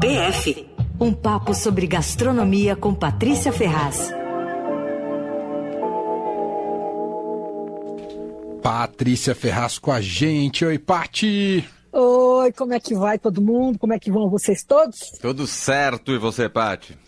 PF 0.00 0.66
um 0.98 1.12
papo 1.12 1.54
sobre 1.54 1.86
gastronomia 1.86 2.74
com 2.74 2.94
Patrícia 2.94 3.52
Ferraz. 3.52 4.10
Patrícia 8.62 9.34
Ferraz 9.34 9.78
com 9.78 9.92
a 9.92 10.00
gente. 10.00 10.64
Oi, 10.64 10.78
Pati! 10.78 11.68
Oi, 11.92 12.52
como 12.52 12.74
é 12.74 12.80
que 12.80 12.94
vai 12.94 13.18
todo 13.18 13.42
mundo? 13.42 13.78
Como 13.78 13.92
é 13.92 13.98
que 13.98 14.10
vão 14.10 14.28
vocês 14.30 14.64
todos? 14.64 14.98
Tudo 15.20 15.46
certo, 15.46 16.12
e 16.12 16.18
você, 16.18 16.48
Pati? 16.48 16.98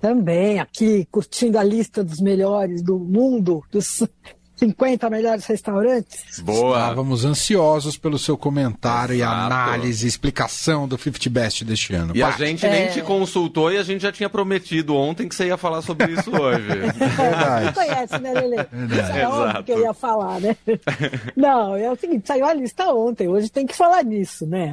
Também, 0.00 0.60
aqui 0.60 1.06
curtindo 1.10 1.58
a 1.58 1.64
lista 1.64 2.04
dos 2.04 2.20
melhores 2.20 2.82
do 2.82 2.98
mundo, 2.98 3.62
dos 3.70 4.06
50 4.58 5.08
melhores 5.08 5.46
restaurantes. 5.46 6.40
Boa. 6.40 6.78
Estávamos 6.78 7.24
ansiosos 7.24 7.96
pelo 7.96 8.18
seu 8.18 8.36
comentário 8.36 9.14
Exato. 9.14 9.32
e 9.32 9.44
análise, 9.46 10.06
explicação 10.06 10.88
do 10.88 10.98
50 10.98 11.30
Best 11.30 11.64
deste 11.64 11.94
ano. 11.94 12.16
E 12.16 12.22
a 12.22 12.30
gente 12.32 12.66
é... 12.66 12.70
nem 12.70 12.88
te 12.88 13.02
consultou 13.02 13.70
e 13.70 13.78
a 13.78 13.82
gente 13.82 14.02
já 14.02 14.10
tinha 14.10 14.28
prometido 14.28 14.96
ontem 14.96 15.28
que 15.28 15.34
você 15.34 15.46
ia 15.46 15.56
falar 15.56 15.82
sobre 15.82 16.12
isso 16.12 16.30
hoje. 16.30 16.66
É, 16.68 17.64
você 17.64 17.72
conhece, 17.72 18.18
né, 18.18 18.32
Lele? 18.32 18.56
É 19.14 19.28
óbvio 19.28 19.64
que 19.64 19.72
eu 19.72 19.80
ia 19.80 19.94
falar, 19.94 20.40
né? 20.40 20.56
Não, 21.36 21.76
é 21.76 21.90
o 21.90 21.96
seguinte, 21.96 22.26
saiu 22.26 22.46
a 22.46 22.54
lista 22.54 22.88
ontem, 22.92 23.28
hoje 23.28 23.50
tem 23.50 23.66
que 23.66 23.74
falar 23.74 24.02
nisso, 24.04 24.46
né? 24.46 24.72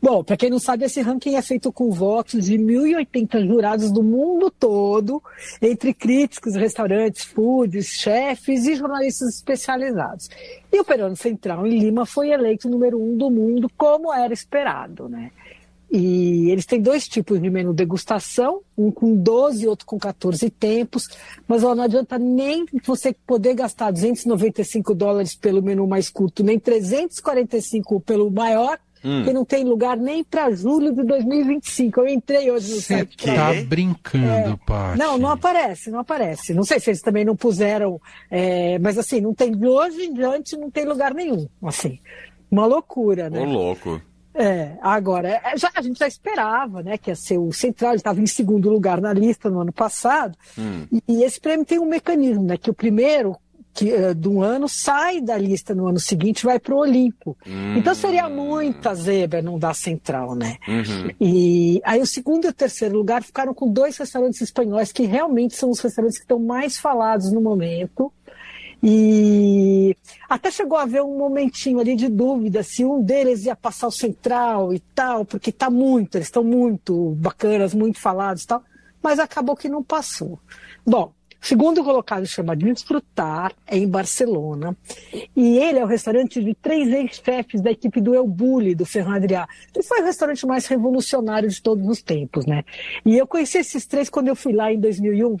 Bom, 0.00 0.22
para 0.22 0.36
quem 0.36 0.50
não 0.50 0.58
sabe, 0.58 0.84
esse 0.84 1.00
ranking 1.00 1.34
é 1.34 1.42
feito 1.42 1.72
com 1.72 1.90
votos 1.90 2.46
de 2.46 2.56
1.080 2.56 3.46
jurados 3.46 3.90
do 3.90 4.02
mundo 4.02 4.50
todo, 4.50 5.22
entre 5.60 5.92
críticos, 5.92 6.54
restaurantes, 6.54 7.24
foods, 7.24 7.86
chefes 7.88 8.66
e 8.66 8.76
jornalistas 8.76 9.17
serviços 9.18 9.34
especializados. 9.34 10.30
E 10.72 10.80
o 10.80 10.84
Peruano 10.84 11.16
Central 11.16 11.66
em 11.66 11.78
Lima 11.78 12.06
foi 12.06 12.30
eleito 12.30 12.68
número 12.68 13.00
um 13.00 13.16
do 13.16 13.30
mundo, 13.30 13.70
como 13.76 14.12
era 14.12 14.32
esperado, 14.32 15.08
né? 15.08 15.30
E 15.90 16.50
eles 16.50 16.66
têm 16.66 16.82
dois 16.82 17.08
tipos 17.08 17.40
de 17.40 17.48
menu 17.48 17.72
degustação, 17.72 18.60
um 18.76 18.90
com 18.90 19.16
12 19.16 19.64
e 19.64 19.66
outro 19.66 19.86
com 19.86 19.98
14 19.98 20.50
tempos, 20.50 21.08
mas 21.46 21.64
ó, 21.64 21.74
não 21.74 21.84
adianta 21.84 22.18
nem 22.18 22.66
você 22.84 23.14
poder 23.26 23.54
gastar 23.54 23.90
295 23.90 24.94
dólares 24.94 25.34
pelo 25.34 25.62
menu 25.62 25.86
mais 25.86 26.10
curto, 26.10 26.44
nem 26.44 26.58
345 26.58 28.00
pelo 28.00 28.30
maior, 28.30 28.78
hum. 29.04 29.24
que 29.24 29.32
não 29.32 29.44
tem 29.44 29.64
lugar 29.64 29.96
nem 29.96 30.22
para 30.24 30.50
julho 30.50 30.92
de 30.92 31.02
2025. 31.04 32.00
Eu 32.00 32.08
entrei 32.08 32.50
hoje 32.50 32.74
no 32.74 32.80
Cê 32.80 32.98
site. 32.98 33.16
Você 33.18 33.34
tá 33.34 33.52
brincando, 33.66 34.26
é, 34.26 34.58
Paty. 34.66 34.98
Não, 34.98 35.18
não 35.18 35.30
aparece, 35.30 35.90
não 35.90 36.00
aparece. 36.00 36.54
Não 36.54 36.64
sei 36.64 36.80
se 36.80 36.90
eles 36.90 37.02
também 37.02 37.24
não 37.24 37.36
puseram, 37.36 38.00
é, 38.30 38.78
mas 38.78 38.98
assim, 38.98 39.20
não 39.20 39.34
tem 39.34 39.52
de 39.52 39.66
hoje 39.66 40.02
em 40.02 40.12
diante, 40.12 40.56
não 40.56 40.70
tem 40.70 40.84
lugar 40.84 41.14
nenhum. 41.14 41.48
Assim, 41.62 41.98
uma 42.50 42.66
loucura, 42.66 43.28
né? 43.28 43.40
Ô, 43.40 43.44
louco. 43.44 44.00
É, 44.34 44.76
agora, 44.80 45.40
é, 45.44 45.56
já, 45.56 45.68
a 45.74 45.82
gente 45.82 45.98
já 45.98 46.06
esperava, 46.06 46.80
né, 46.80 46.96
que 46.96 47.10
ia 47.10 47.16
ser 47.16 47.38
o 47.38 47.52
Central, 47.52 47.90
ele 47.90 47.98
estava 47.98 48.20
em 48.20 48.26
segundo 48.26 48.70
lugar 48.70 49.00
na 49.00 49.12
lista 49.12 49.50
no 49.50 49.60
ano 49.60 49.72
passado, 49.72 50.38
hum. 50.56 50.86
e, 50.92 51.02
e, 51.08 51.24
esse 51.24 51.40
prêmio 51.40 51.66
tem 51.66 51.80
um 51.80 51.88
mecanismo, 51.88 52.44
né, 52.44 52.56
que 52.56 52.70
o 52.70 52.74
primeiro 52.74 53.36
que, 53.78 53.92
uh, 53.92 54.12
do 54.12 54.42
ano 54.42 54.68
sai 54.68 55.20
da 55.20 55.38
lista 55.38 55.72
no 55.72 55.86
ano 55.86 56.00
seguinte 56.00 56.44
vai 56.44 56.58
para 56.58 56.74
o 56.74 56.78
Olimpo. 56.78 57.38
Uhum. 57.46 57.76
Então 57.76 57.94
seria 57.94 58.28
muita 58.28 58.92
zebra 58.92 59.40
não 59.40 59.56
dar 59.56 59.72
central, 59.72 60.34
né? 60.34 60.56
Uhum. 60.66 61.10
E 61.20 61.80
aí 61.84 62.00
o 62.00 62.06
segundo 62.06 62.46
e 62.46 62.48
o 62.48 62.52
terceiro 62.52 62.96
lugar 62.96 63.22
ficaram 63.22 63.54
com 63.54 63.72
dois 63.72 63.96
restaurantes 63.96 64.40
espanhóis 64.40 64.90
que 64.90 65.04
realmente 65.04 65.54
são 65.54 65.70
os 65.70 65.78
restaurantes 65.78 66.18
que 66.18 66.24
estão 66.24 66.40
mais 66.40 66.76
falados 66.76 67.30
no 67.30 67.40
momento. 67.40 68.12
E 68.82 69.96
até 70.28 70.50
chegou 70.50 70.76
a 70.76 70.82
haver 70.82 71.02
um 71.02 71.16
momentinho 71.16 71.78
ali 71.78 71.94
de 71.94 72.08
dúvida 72.08 72.64
se 72.64 72.84
um 72.84 73.00
deles 73.00 73.44
ia 73.44 73.54
passar 73.54 73.86
o 73.86 73.92
central 73.92 74.74
e 74.74 74.80
tal, 74.92 75.24
porque 75.24 75.52
tá 75.52 75.70
muito, 75.70 76.16
eles 76.16 76.26
estão 76.26 76.42
muito 76.42 77.10
bacanas, 77.16 77.74
muito 77.74 78.00
falados 78.00 78.42
e 78.42 78.46
tal, 78.46 78.62
mas 79.02 79.20
acabou 79.20 79.56
que 79.56 79.68
não 79.68 79.82
passou. 79.82 80.38
Bom, 80.86 81.12
segundo 81.40 81.82
colocado 81.84 82.26
chama 82.26 82.56
Desfrutar, 82.56 83.52
é 83.66 83.76
em 83.76 83.88
Barcelona. 83.88 84.76
E 85.36 85.58
ele 85.58 85.78
é 85.78 85.84
o 85.84 85.86
restaurante 85.86 86.42
de 86.42 86.54
três 86.54 86.88
ex-chefes 86.88 87.60
da 87.60 87.70
equipe 87.70 88.00
do 88.00 88.14
El 88.14 88.26
Bulli, 88.26 88.74
do 88.74 88.84
Ferran 88.84 89.16
Adrià. 89.16 89.46
Ele 89.74 89.84
foi 89.84 90.00
o 90.00 90.04
restaurante 90.04 90.46
mais 90.46 90.66
revolucionário 90.66 91.48
de 91.48 91.62
todos 91.62 91.86
os 91.86 92.02
tempos, 92.02 92.46
né? 92.46 92.64
E 93.04 93.16
eu 93.16 93.26
conheci 93.26 93.58
esses 93.58 93.86
três 93.86 94.08
quando 94.08 94.28
eu 94.28 94.36
fui 94.36 94.52
lá 94.52 94.72
em 94.72 94.80
2001. 94.80 95.36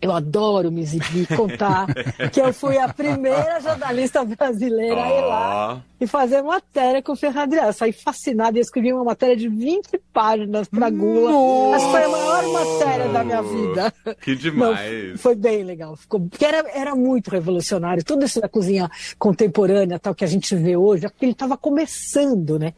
Eu 0.00 0.12
adoro 0.12 0.72
me 0.72 0.80
exibir, 0.80 1.26
contar 1.36 1.86
que 2.32 2.40
eu 2.40 2.52
fui 2.54 2.78
a 2.78 2.88
primeira 2.88 3.60
jornalista 3.60 4.24
brasileira 4.24 4.96
oh. 4.96 5.02
a 5.02 5.08
ir 5.08 5.20
lá 5.22 5.82
e 6.00 6.06
fazer 6.06 6.40
matéria 6.40 7.02
com 7.02 7.12
o 7.12 7.16
Ferradriano. 7.16 7.68
Eu 7.68 7.72
saí 7.74 7.92
fascinada 7.92 8.56
e 8.56 8.60
escrevi 8.62 8.92
uma 8.92 9.04
matéria 9.04 9.36
de 9.36 9.48
20 9.48 10.00
páginas 10.12 10.66
para 10.66 10.88
Gula. 10.88 11.76
Essa 11.76 11.90
foi 11.90 12.04
a 12.04 12.08
maior 12.08 12.48
matéria 12.48 13.08
da 13.08 13.24
minha 13.24 13.42
vida. 13.42 13.94
Que 14.22 14.34
demais. 14.34 15.10
Não, 15.10 15.18
foi 15.18 15.34
bem 15.34 15.62
legal. 15.62 15.94
Ficou, 15.96 16.20
porque 16.20 16.44
era, 16.44 16.66
era 16.70 16.94
muito 16.94 17.30
revolucionário. 17.30 18.02
Tudo 18.02 18.24
isso 18.24 18.40
da 18.40 18.48
cozinha 18.48 18.90
contemporânea, 19.18 19.98
tal 19.98 20.14
que 20.14 20.24
a 20.24 20.28
gente 20.28 20.54
vê 20.56 20.76
hoje, 20.76 21.06
porque 21.08 21.26
ele 21.26 21.32
estava 21.32 21.58
começando, 21.58 22.58
né? 22.58 22.72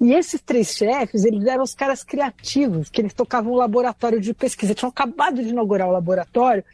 E 0.00 0.12
esses 0.12 0.40
três 0.40 0.76
chefes, 0.76 1.24
eles 1.24 1.44
eram 1.46 1.64
os 1.64 1.74
caras 1.74 2.04
criativos, 2.04 2.88
que 2.88 3.00
eles 3.00 3.12
tocavam 3.12 3.52
um 3.52 3.56
laboratório 3.56 4.20
de 4.20 4.32
pesquisa. 4.32 4.74
Tinham 4.74 4.90
acabado 4.90 5.42
de 5.42 5.48
inaugurar 5.48 5.88
o 5.88 5.92
laboratório 5.92 6.64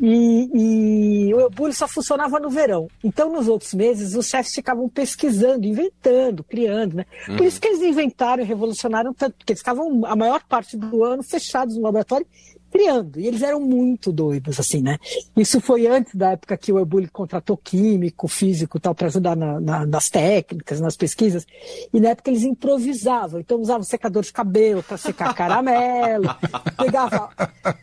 e, 0.00 1.28
e 1.28 1.34
o 1.34 1.40
Eubulho 1.40 1.72
só 1.72 1.86
funcionava 1.86 2.40
no 2.40 2.50
verão. 2.50 2.88
Então, 3.02 3.32
nos 3.32 3.46
outros 3.46 3.72
meses, 3.74 4.14
os 4.14 4.26
chefes 4.26 4.54
ficavam 4.54 4.88
pesquisando, 4.88 5.66
inventando, 5.66 6.42
criando, 6.42 6.96
né? 6.96 7.06
Por 7.26 7.40
uhum. 7.40 7.44
isso 7.44 7.60
que 7.60 7.68
eles 7.68 7.80
inventaram 7.80 8.42
e 8.42 8.46
revolucionaram 8.46 9.14
tanto, 9.14 9.36
porque 9.36 9.52
eles 9.52 9.60
ficavam 9.60 10.04
a 10.04 10.16
maior 10.16 10.42
parte 10.48 10.76
do 10.76 11.04
ano 11.04 11.22
fechados 11.22 11.76
no 11.76 11.82
laboratório 11.82 12.26
criando. 12.74 13.20
E 13.20 13.26
eles 13.28 13.40
eram 13.40 13.60
muito 13.60 14.10
doidos, 14.10 14.58
assim, 14.58 14.82
né? 14.82 14.98
Isso 15.36 15.60
foi 15.60 15.86
antes 15.86 16.12
da 16.12 16.32
época 16.32 16.56
que 16.56 16.72
o 16.72 16.78
Eubuli 16.78 17.06
contratou 17.06 17.56
químico, 17.56 18.26
físico 18.26 18.80
tal, 18.80 18.92
para 18.92 19.06
ajudar 19.06 19.36
na, 19.36 19.60
na, 19.60 19.86
nas 19.86 20.10
técnicas, 20.10 20.80
nas 20.80 20.96
pesquisas. 20.96 21.46
E 21.92 22.00
na 22.00 22.08
época 22.08 22.30
eles 22.30 22.42
improvisavam. 22.42 23.38
Então 23.38 23.60
usavam 23.60 23.84
secador 23.84 24.24
de 24.24 24.32
cabelo 24.32 24.82
para 24.82 24.96
secar 24.96 25.32
caramelo, 25.36 26.34
pegava, 26.76 27.30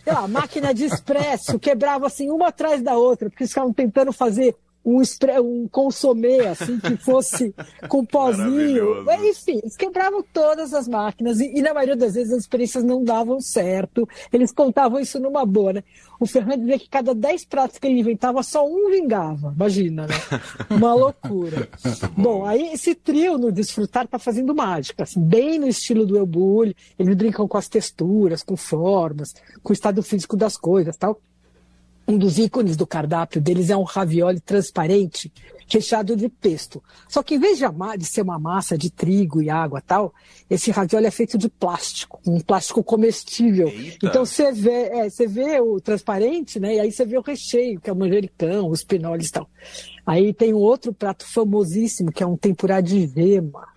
sei 0.03 0.13
lá, 0.13 0.27
máquina 0.27 0.73
de 0.73 0.83
expresso, 0.83 1.57
quebrava 1.57 2.07
assim 2.07 2.29
uma 2.29 2.49
atrás 2.49 2.81
da 2.83 2.97
outra, 2.97 3.29
porque 3.29 3.43
eles 3.43 3.51
ficavam 3.51 3.71
tentando 3.71 4.11
fazer 4.11 4.57
um, 4.83 5.01
um 5.41 5.67
consomê, 5.67 6.47
assim, 6.47 6.79
que 6.79 6.97
fosse 6.97 7.53
com 7.87 8.05
pozinho. 8.05 9.05
Enfim, 9.23 9.59
eles 9.61 9.77
quebravam 9.77 10.23
todas 10.33 10.73
as 10.73 10.87
máquinas 10.87 11.39
e, 11.39 11.57
e, 11.57 11.61
na 11.61 11.73
maioria 11.73 11.95
das 11.95 12.13
vezes 12.13 12.33
as 12.33 12.41
experiências 12.41 12.83
não 12.83 13.03
davam 13.03 13.39
certo. 13.39 14.07
Eles 14.31 14.51
contavam 14.51 14.99
isso 14.99 15.19
numa 15.19 15.45
boa, 15.45 15.73
né? 15.73 15.83
O 16.19 16.25
Fernando 16.25 16.61
dizia 16.61 16.79
que 16.79 16.89
cada 16.89 17.15
10 17.15 17.45
pratos 17.45 17.79
que 17.79 17.87
ele 17.87 17.99
inventava, 17.99 18.43
só 18.43 18.65
um 18.67 18.91
vingava. 18.91 19.53
Imagina, 19.55 20.05
né? 20.05 20.15
Uma 20.69 20.93
loucura. 20.95 21.67
Bom, 22.15 22.45
aí 22.45 22.73
esse 22.73 22.93
trio 22.93 23.37
no 23.37 23.51
Desfrutar 23.51 24.07
tá 24.07 24.19
fazendo 24.19 24.53
mágica, 24.53 25.03
assim, 25.03 25.19
bem 25.19 25.57
no 25.57 25.67
estilo 25.67 26.05
do 26.05 26.17
El 26.17 26.25
Bulli. 26.25 26.75
Eles 26.97 27.15
brincam 27.15 27.47
com 27.47 27.57
as 27.57 27.67
texturas, 27.67 28.43
com 28.43 28.55
formas, 28.55 29.33
com 29.63 29.71
o 29.71 29.73
estado 29.73 30.03
físico 30.03 30.37
das 30.37 30.57
coisas 30.57 30.95
tal. 30.95 31.19
Um 32.07 32.17
dos 32.17 32.37
ícones 32.37 32.75
do 32.75 32.87
cardápio 32.87 33.39
deles 33.39 33.69
é 33.69 33.77
um 33.77 33.83
ravioli 33.83 34.39
transparente, 34.39 35.31
recheado 35.67 36.15
de 36.15 36.27
pesto. 36.27 36.83
Só 37.07 37.23
que 37.23 37.35
em 37.35 37.39
vez 37.39 37.57
de, 37.57 37.65
de 37.97 38.05
ser 38.05 38.21
uma 38.21 38.37
massa 38.37 38.77
de 38.77 38.89
trigo 38.89 39.41
e 39.41 39.49
água 39.49 39.81
tal, 39.81 40.13
esse 40.49 40.71
ravioli 40.71 41.05
é 41.05 41.11
feito 41.11 41.37
de 41.37 41.47
plástico, 41.47 42.19
um 42.27 42.39
plástico 42.39 42.83
comestível. 42.83 43.67
Eita. 43.67 44.07
Então 44.07 44.25
você 44.25 44.51
vê, 44.51 44.89
é, 44.89 45.09
você 45.09 45.27
vê 45.27 45.59
o 45.59 45.79
transparente, 45.79 46.59
né? 46.59 46.75
E 46.75 46.79
aí 46.79 46.91
você 46.91 47.05
vê 47.05 47.17
o 47.17 47.21
recheio, 47.21 47.79
que 47.79 47.89
é 47.89 47.93
o 47.93 47.95
manjericão, 47.95 48.69
os 48.69 48.83
pinoles 48.83 49.29
e 49.29 49.31
tal. 49.31 49.49
Aí 50.05 50.33
tem 50.33 50.53
um 50.53 50.57
outro 50.57 50.93
prato 50.93 51.25
famosíssimo, 51.25 52.11
que 52.11 52.23
é 52.23 52.27
um 52.27 52.35
tempurá 52.35 52.81
de 52.81 53.07
gema. 53.07 53.70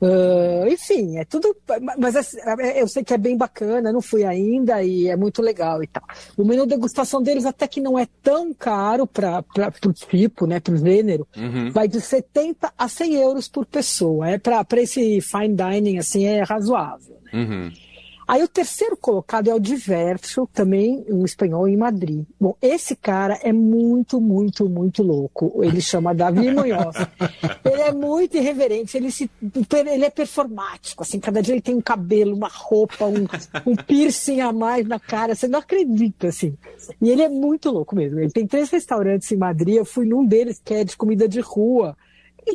Uh, 0.00 0.68
enfim, 0.68 1.18
é 1.18 1.24
tudo. 1.24 1.56
Mas 1.98 2.34
é, 2.36 2.80
eu 2.80 2.88
sei 2.88 3.04
que 3.04 3.14
é 3.14 3.18
bem 3.18 3.36
bacana, 3.36 3.92
não 3.92 4.00
fui 4.00 4.24
ainda 4.24 4.82
e 4.82 5.08
é 5.08 5.16
muito 5.16 5.42
legal 5.42 5.82
e 5.82 5.86
tal. 5.86 6.02
O 6.36 6.44
menu 6.44 6.66
degustação 6.66 7.22
deles 7.22 7.44
até 7.44 7.66
que 7.66 7.80
não 7.80 7.98
é 7.98 8.06
tão 8.22 8.52
caro 8.52 9.06
para 9.06 9.44
o 9.86 9.92
tipo, 9.92 10.46
né, 10.46 10.60
para 10.60 10.74
o 10.74 10.76
gênero, 10.76 11.26
uhum. 11.36 11.70
vai 11.70 11.88
de 11.88 12.00
70 12.00 12.72
a 12.76 12.88
100 12.88 13.14
euros 13.14 13.48
por 13.48 13.66
pessoa. 13.66 14.28
É 14.30 14.38
para 14.38 14.64
esse 14.76 15.20
fine 15.20 15.54
dining 15.54 15.98
assim 15.98 16.24
é 16.24 16.42
razoável. 16.42 17.16
Né? 17.24 17.40
Uhum. 17.40 17.85
Aí 18.26 18.42
o 18.42 18.48
terceiro 18.48 18.96
colocado 18.96 19.48
é 19.48 19.54
o 19.54 19.60
Diverso, 19.60 20.48
também 20.52 21.04
um 21.08 21.24
espanhol 21.24 21.68
em 21.68 21.76
Madrid. 21.76 22.24
Bom, 22.40 22.56
esse 22.60 22.96
cara 22.96 23.38
é 23.42 23.52
muito, 23.52 24.20
muito, 24.20 24.68
muito 24.68 25.02
louco. 25.02 25.62
Ele 25.62 25.80
chama 25.80 26.14
Davi 26.14 26.50
Munhoz. 26.50 26.96
Ele 27.64 27.82
é 27.82 27.92
muito 27.92 28.36
irreverente, 28.36 28.96
ele, 28.96 29.10
se, 29.10 29.30
ele 29.74 30.04
é 30.04 30.10
performático, 30.10 31.02
assim, 31.02 31.18
cada 31.18 31.42
dia 31.42 31.54
ele 31.54 31.60
tem 31.60 31.74
um 31.74 31.80
cabelo, 31.80 32.34
uma 32.34 32.48
roupa, 32.48 33.04
um, 33.06 33.26
um 33.66 33.76
piercing 33.76 34.40
a 34.40 34.52
mais 34.52 34.86
na 34.86 34.98
cara, 34.98 35.34
você 35.34 35.46
não 35.48 35.58
acredita, 35.58 36.28
assim. 36.28 36.56
E 37.00 37.10
ele 37.10 37.22
é 37.22 37.28
muito 37.28 37.70
louco 37.70 37.94
mesmo. 37.94 38.20
Ele 38.20 38.30
tem 38.30 38.46
três 38.46 38.70
restaurantes 38.70 39.30
em 39.30 39.36
Madrid, 39.36 39.76
eu 39.76 39.84
fui 39.84 40.06
num 40.06 40.24
deles 40.24 40.60
que 40.64 40.74
é 40.74 40.84
de 40.84 40.96
comida 40.96 41.28
de 41.28 41.40
rua, 41.40 41.96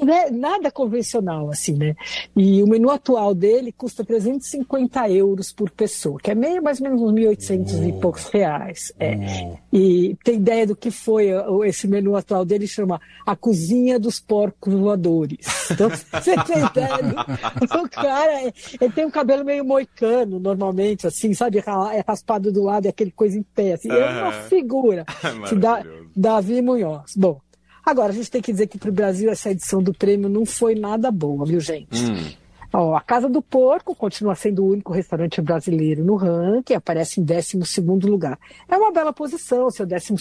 né, 0.04 0.30
nada 0.32 0.72
convencional, 0.72 1.50
assim, 1.50 1.74
né? 1.74 1.96
E 2.36 2.64
o 2.64 2.68
menu 2.68 2.90
atual 2.90 3.34
dele 3.34 3.72
custa 3.72 4.04
350 4.04 5.10
euros 5.10 5.52
por 5.52 5.70
pessoa, 5.70 6.20
que 6.20 6.32
é 6.32 6.36
meio 6.36 6.64
mais 6.64 6.80
ou 6.80 6.88
menos 6.88 7.02
uns 7.02 7.14
1.800 7.14 7.90
e 7.90 8.00
poucos 8.00 8.26
reais. 8.28 8.94
É. 9.00 9.58
E 9.72 10.16
tem 10.24 10.36
ideia 10.36 10.68
do 10.68 10.76
que 10.76 10.92
foi 10.92 11.30
esse 11.66 11.88
menu 11.88 12.16
atual 12.16 12.46
dele, 12.46 12.68
chama 12.68 13.02
A 13.26 13.36
Cozinha 13.36 14.00
dos 14.00 14.20
Porcos 14.20 14.74
Voadores. 14.74 15.70
Então, 15.70 15.90
você 15.90 16.36
tem 16.44 16.64
ideia? 16.64 17.82
O 17.84 17.90
cara, 17.90 18.54
ele 18.80 18.94
tem 18.94 19.06
um 19.06 19.12
cabelo 19.12 19.44
meio 19.44 19.66
moicano, 19.66 20.40
normalmente, 20.40 21.08
assim, 21.08 21.34
sabe? 21.34 21.60
É 21.60 22.04
raspado 22.08 22.52
do 22.52 22.64
lado 22.64 22.86
e 22.86 22.90
aquele 22.90 23.12
coisa 23.12 23.38
em 23.38 23.44
pé, 23.44 23.74
assim. 23.74 23.92
É 23.92 24.24
uma 24.24 24.32
figura. 24.44 25.06
Davi 26.16 26.62
Munhoz. 26.62 27.14
Bom, 27.16 27.42
Agora, 27.86 28.12
a 28.12 28.16
gente 28.16 28.30
tem 28.30 28.42
que 28.42 28.52
dizer 28.52 28.68
que 28.68 28.78
para 28.78 28.90
o 28.90 28.94
Brasil 28.94 29.30
essa 29.32 29.50
edição 29.50 29.82
do 29.82 29.94
prêmio 29.94 30.30
não 30.30 30.46
foi 30.46 30.76
nada 30.76 31.12
boa, 31.12 31.46
viu, 31.46 31.60
gente? 31.60 32.04
Hum. 32.04 32.42
Ó, 32.74 32.96
a 32.96 33.02
Casa 33.02 33.28
do 33.28 33.42
Porco 33.42 33.94
continua 33.94 34.34
sendo 34.34 34.64
o 34.64 34.70
único 34.70 34.94
restaurante 34.94 35.42
brasileiro 35.42 36.06
no 36.06 36.16
ranking, 36.16 36.74
aparece 36.74 37.20
em 37.20 37.24
12 37.24 37.58
lugar. 38.06 38.40
É 38.70 38.78
uma 38.78 38.92
bela 38.92 39.12
posição, 39.12 39.70
seu 39.70 39.86
12 39.86 40.14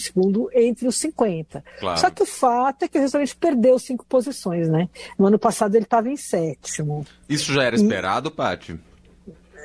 entre 0.53 0.87
os 0.87 0.97
50. 0.97 1.63
Claro. 1.79 1.99
Só 1.99 2.09
que 2.09 2.23
o 2.23 2.25
fato 2.25 2.83
é 2.83 2.87
que 2.89 2.97
o 2.97 3.01
restaurante 3.01 3.35
perdeu 3.37 3.79
cinco 3.79 4.05
posições, 4.05 4.67
né? 4.67 4.89
No 5.17 5.27
ano 5.27 5.39
passado 5.39 5.75
ele 5.75 5.85
estava 5.85 6.09
em 6.09 6.17
sétimo. 6.17 7.05
Isso 7.29 7.53
já 7.53 7.63
era 7.63 7.75
esperado, 7.75 8.27
e... 8.27 8.31
Paty? 8.31 8.79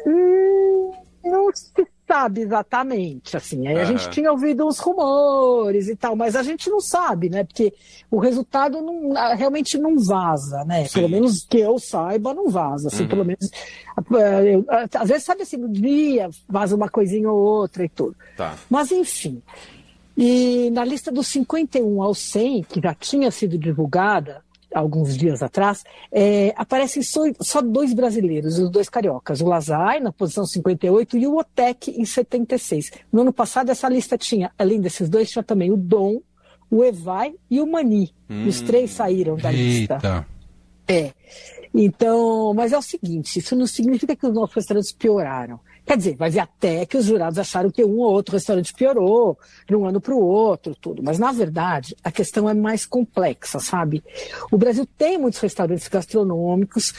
Hum, 0.06 0.92
não 1.24 1.50
se 1.52 1.72
sabe 2.06 2.42
exatamente, 2.42 3.36
assim. 3.36 3.66
Aí 3.66 3.74
uhum. 3.74 3.80
a 3.80 3.84
gente 3.84 4.08
tinha 4.10 4.30
ouvido 4.30 4.66
uns 4.66 4.78
rumores 4.78 5.88
e 5.88 5.96
tal, 5.96 6.14
mas 6.14 6.36
a 6.36 6.42
gente 6.42 6.70
não 6.70 6.80
sabe, 6.80 7.28
né? 7.28 7.44
Porque 7.44 7.74
o 8.10 8.18
resultado 8.18 8.80
não, 8.80 9.12
realmente 9.34 9.76
não 9.76 9.98
vaza, 9.98 10.64
né? 10.64 10.86
Sim. 10.86 10.94
Pelo 10.94 11.08
menos 11.08 11.44
que 11.44 11.58
eu 11.58 11.78
saiba, 11.78 12.32
não 12.32 12.48
vaza. 12.48 12.88
Assim, 12.88 13.02
uhum. 13.02 13.08
pelo 13.08 13.24
menos. 13.24 13.50
Eh, 13.50 14.54
eu, 14.54 14.64
às 14.94 15.08
vezes, 15.08 15.24
sabe 15.24 15.42
assim, 15.42 15.56
no 15.56 15.68
dia 15.68 16.30
vaza 16.48 16.76
uma 16.76 16.88
coisinha 16.88 17.30
ou 17.30 17.38
outra 17.38 17.84
e 17.84 17.88
tudo. 17.88 18.14
Tá. 18.36 18.54
Mas, 18.70 18.92
enfim. 18.92 19.42
E 20.16 20.70
na 20.70 20.84
lista 20.84 21.12
dos 21.12 21.26
51 21.26 22.02
ao 22.02 22.14
100, 22.14 22.62
que 22.62 22.80
já 22.80 22.94
tinha 22.94 23.30
sido 23.30 23.58
divulgada, 23.58 24.42
alguns 24.76 25.16
dias 25.16 25.42
atrás, 25.42 25.84
é, 26.12 26.52
aparecem 26.56 27.02
só, 27.02 27.22
só, 27.40 27.62
dois 27.62 27.94
brasileiros, 27.94 28.58
os 28.58 28.70
dois 28.70 28.88
cariocas, 28.88 29.40
o 29.40 29.46
Lazai 29.46 30.00
na 30.00 30.12
posição 30.12 30.44
58 30.44 31.16
e 31.16 31.26
o 31.26 31.38
Otec 31.38 31.90
em 31.90 32.04
76. 32.04 32.90
No 33.12 33.22
ano 33.22 33.32
passado 33.32 33.70
essa 33.70 33.88
lista 33.88 34.18
tinha, 34.18 34.52
além 34.58 34.80
desses 34.80 35.08
dois, 35.08 35.30
tinha 35.30 35.42
também 35.42 35.72
o 35.72 35.76
Dom, 35.76 36.20
o 36.70 36.84
Evai 36.84 37.34
e 37.50 37.60
o 37.60 37.66
Mani. 37.66 38.12
Hum, 38.28 38.46
os 38.46 38.60
três 38.60 38.90
saíram 38.90 39.36
da 39.36 39.52
eita. 39.52 39.94
lista. 39.94 40.26
É. 40.88 41.12
Então, 41.74 42.54
mas 42.54 42.72
é 42.72 42.78
o 42.78 42.82
seguinte, 42.82 43.38
isso 43.38 43.56
não 43.56 43.66
significa 43.66 44.14
que 44.14 44.26
os 44.26 44.32
nossos 44.32 44.54
restaurantes 44.54 44.92
pioraram. 44.92 45.60
Quer 45.86 45.96
dizer, 45.96 46.16
vai 46.16 46.30
ver 46.30 46.40
até 46.40 46.84
que 46.84 46.96
os 46.96 47.04
jurados 47.04 47.38
acharam 47.38 47.70
que 47.70 47.84
um 47.84 47.98
ou 47.98 48.12
outro 48.12 48.34
restaurante 48.34 48.74
piorou 48.74 49.38
de 49.68 49.76
um 49.76 49.86
ano 49.86 50.00
para 50.00 50.12
o 50.12 50.20
outro, 50.20 50.74
tudo. 50.74 51.00
Mas, 51.00 51.16
na 51.16 51.30
verdade, 51.30 51.94
a 52.02 52.10
questão 52.10 52.48
é 52.50 52.54
mais 52.54 52.84
complexa, 52.84 53.60
sabe? 53.60 54.02
O 54.50 54.58
Brasil 54.58 54.84
tem 54.98 55.16
muitos 55.16 55.38
restaurantes 55.38 55.86
gastronômicos, 55.86 56.92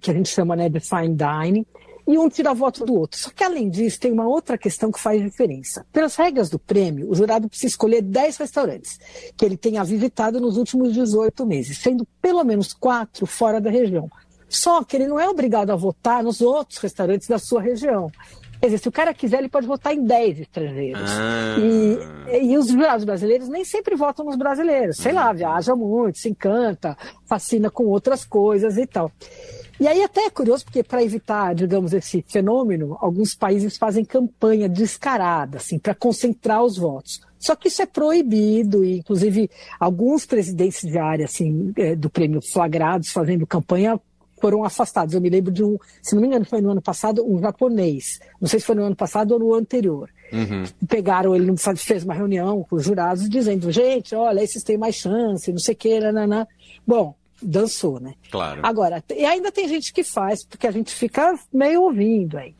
que 0.00 0.10
a 0.10 0.14
gente 0.14 0.28
chama 0.28 0.54
né, 0.54 0.68
de 0.68 0.78
fine 0.78 1.16
dining, 1.16 1.66
e 2.06 2.18
um 2.18 2.28
tira 2.28 2.52
voto 2.52 2.84
do 2.84 2.94
outro. 2.94 3.18
Só 3.18 3.30
que, 3.30 3.44
além 3.44 3.70
disso, 3.70 4.00
tem 4.00 4.12
uma 4.12 4.26
outra 4.26 4.58
questão 4.58 4.92
que 4.92 5.00
faz 5.00 5.22
diferença. 5.22 5.86
Pelas 5.92 6.16
regras 6.16 6.50
do 6.50 6.58
prêmio, 6.58 7.10
o 7.10 7.14
jurado 7.14 7.48
precisa 7.48 7.68
escolher 7.68 8.02
10 8.02 8.36
restaurantes 8.36 8.98
que 9.36 9.44
ele 9.44 9.56
tenha 9.56 9.84
visitado 9.84 10.38
nos 10.38 10.56
últimos 10.56 10.92
18 10.92 11.46
meses, 11.46 11.78
sendo 11.78 12.06
pelo 12.20 12.44
menos 12.44 12.74
quatro 12.74 13.26
fora 13.26 13.60
da 13.60 13.70
região. 13.70 14.10
Só 14.48 14.82
que 14.82 14.96
ele 14.96 15.06
não 15.06 15.20
é 15.20 15.28
obrigado 15.28 15.70
a 15.70 15.76
votar 15.76 16.22
nos 16.22 16.40
outros 16.40 16.78
restaurantes 16.78 17.28
da 17.28 17.38
sua 17.38 17.60
região. 17.60 18.10
Quer 18.60 18.66
dizer, 18.66 18.78
se 18.78 18.88
o 18.88 18.92
cara 18.92 19.14
quiser, 19.14 19.38
ele 19.38 19.48
pode 19.48 19.66
votar 19.66 19.94
em 19.94 20.04
10 20.04 20.40
estrangeiros. 20.40 21.10
Ah. 21.10 21.56
E, 21.60 22.50
e, 22.50 22.58
os 22.58 22.68
jurados 22.68 23.04
brasileiros 23.04 23.48
nem 23.48 23.64
sempre 23.64 23.94
votam 23.94 24.24
nos 24.24 24.36
brasileiros. 24.36 24.96
Sei 24.96 25.12
lá, 25.12 25.32
viaja 25.32 25.76
muito, 25.76 26.18
se 26.18 26.28
encanta, 26.28 26.96
fascina 27.24 27.70
com 27.70 27.84
outras 27.84 28.24
coisas 28.24 28.76
e 28.76 28.84
tal. 28.84 29.12
E 29.78 29.86
aí 29.86 30.02
até 30.02 30.22
é 30.22 30.30
curioso, 30.30 30.64
porque 30.64 30.82
para 30.82 31.04
evitar, 31.04 31.54
digamos, 31.54 31.92
esse 31.92 32.24
fenômeno, 32.26 32.96
alguns 33.00 33.32
países 33.32 33.76
fazem 33.76 34.04
campanha 34.04 34.68
descarada, 34.68 35.58
assim, 35.58 35.78
para 35.78 35.94
concentrar 35.94 36.64
os 36.64 36.76
votos. 36.76 37.20
Só 37.38 37.54
que 37.54 37.68
isso 37.68 37.80
é 37.80 37.86
proibido, 37.86 38.84
e 38.84 38.98
inclusive 38.98 39.48
alguns 39.78 40.26
presidentes 40.26 40.82
de 40.82 40.98
área 40.98 41.26
assim, 41.26 41.72
é, 41.76 41.94
do 41.94 42.10
prêmio 42.10 42.40
flagrados 42.42 43.10
fazendo 43.10 43.46
campanha 43.46 44.00
foram 44.40 44.64
afastados. 44.64 45.14
Eu 45.14 45.20
me 45.20 45.30
lembro 45.30 45.52
de 45.52 45.62
um, 45.64 45.78
se 46.02 46.14
não 46.14 46.22
me 46.22 46.28
engano, 46.28 46.44
foi 46.44 46.60
no 46.60 46.70
ano 46.70 46.82
passado, 46.82 47.24
um 47.26 47.38
japonês. 47.40 48.20
Não 48.40 48.48
sei 48.48 48.60
se 48.60 48.66
foi 48.66 48.74
no 48.74 48.82
ano 48.82 48.96
passado 48.96 49.32
ou 49.32 49.38
no 49.38 49.54
anterior. 49.54 50.10
Uhum. 50.32 50.64
Pegaram 50.86 51.34
ele, 51.34 51.54
fez 51.76 52.04
uma 52.04 52.14
reunião 52.14 52.64
com 52.68 52.76
os 52.76 52.84
jurados 52.84 53.28
dizendo: 53.28 53.70
gente, 53.72 54.14
olha, 54.14 54.42
esses 54.42 54.62
têm 54.62 54.76
mais 54.76 54.94
chance, 54.94 55.50
não 55.50 55.58
sei 55.58 55.74
o 55.74 55.78
que, 55.78 56.00
nananã. 56.00 56.46
Bom, 56.86 57.14
dançou, 57.42 58.00
né? 58.00 58.14
Claro. 58.30 58.60
Agora, 58.62 59.02
e 59.14 59.24
ainda 59.24 59.50
tem 59.50 59.68
gente 59.68 59.92
que 59.92 60.04
faz, 60.04 60.44
porque 60.44 60.66
a 60.66 60.70
gente 60.70 60.94
fica 60.94 61.38
meio 61.52 61.82
ouvindo 61.82 62.36
aí. 62.36 62.54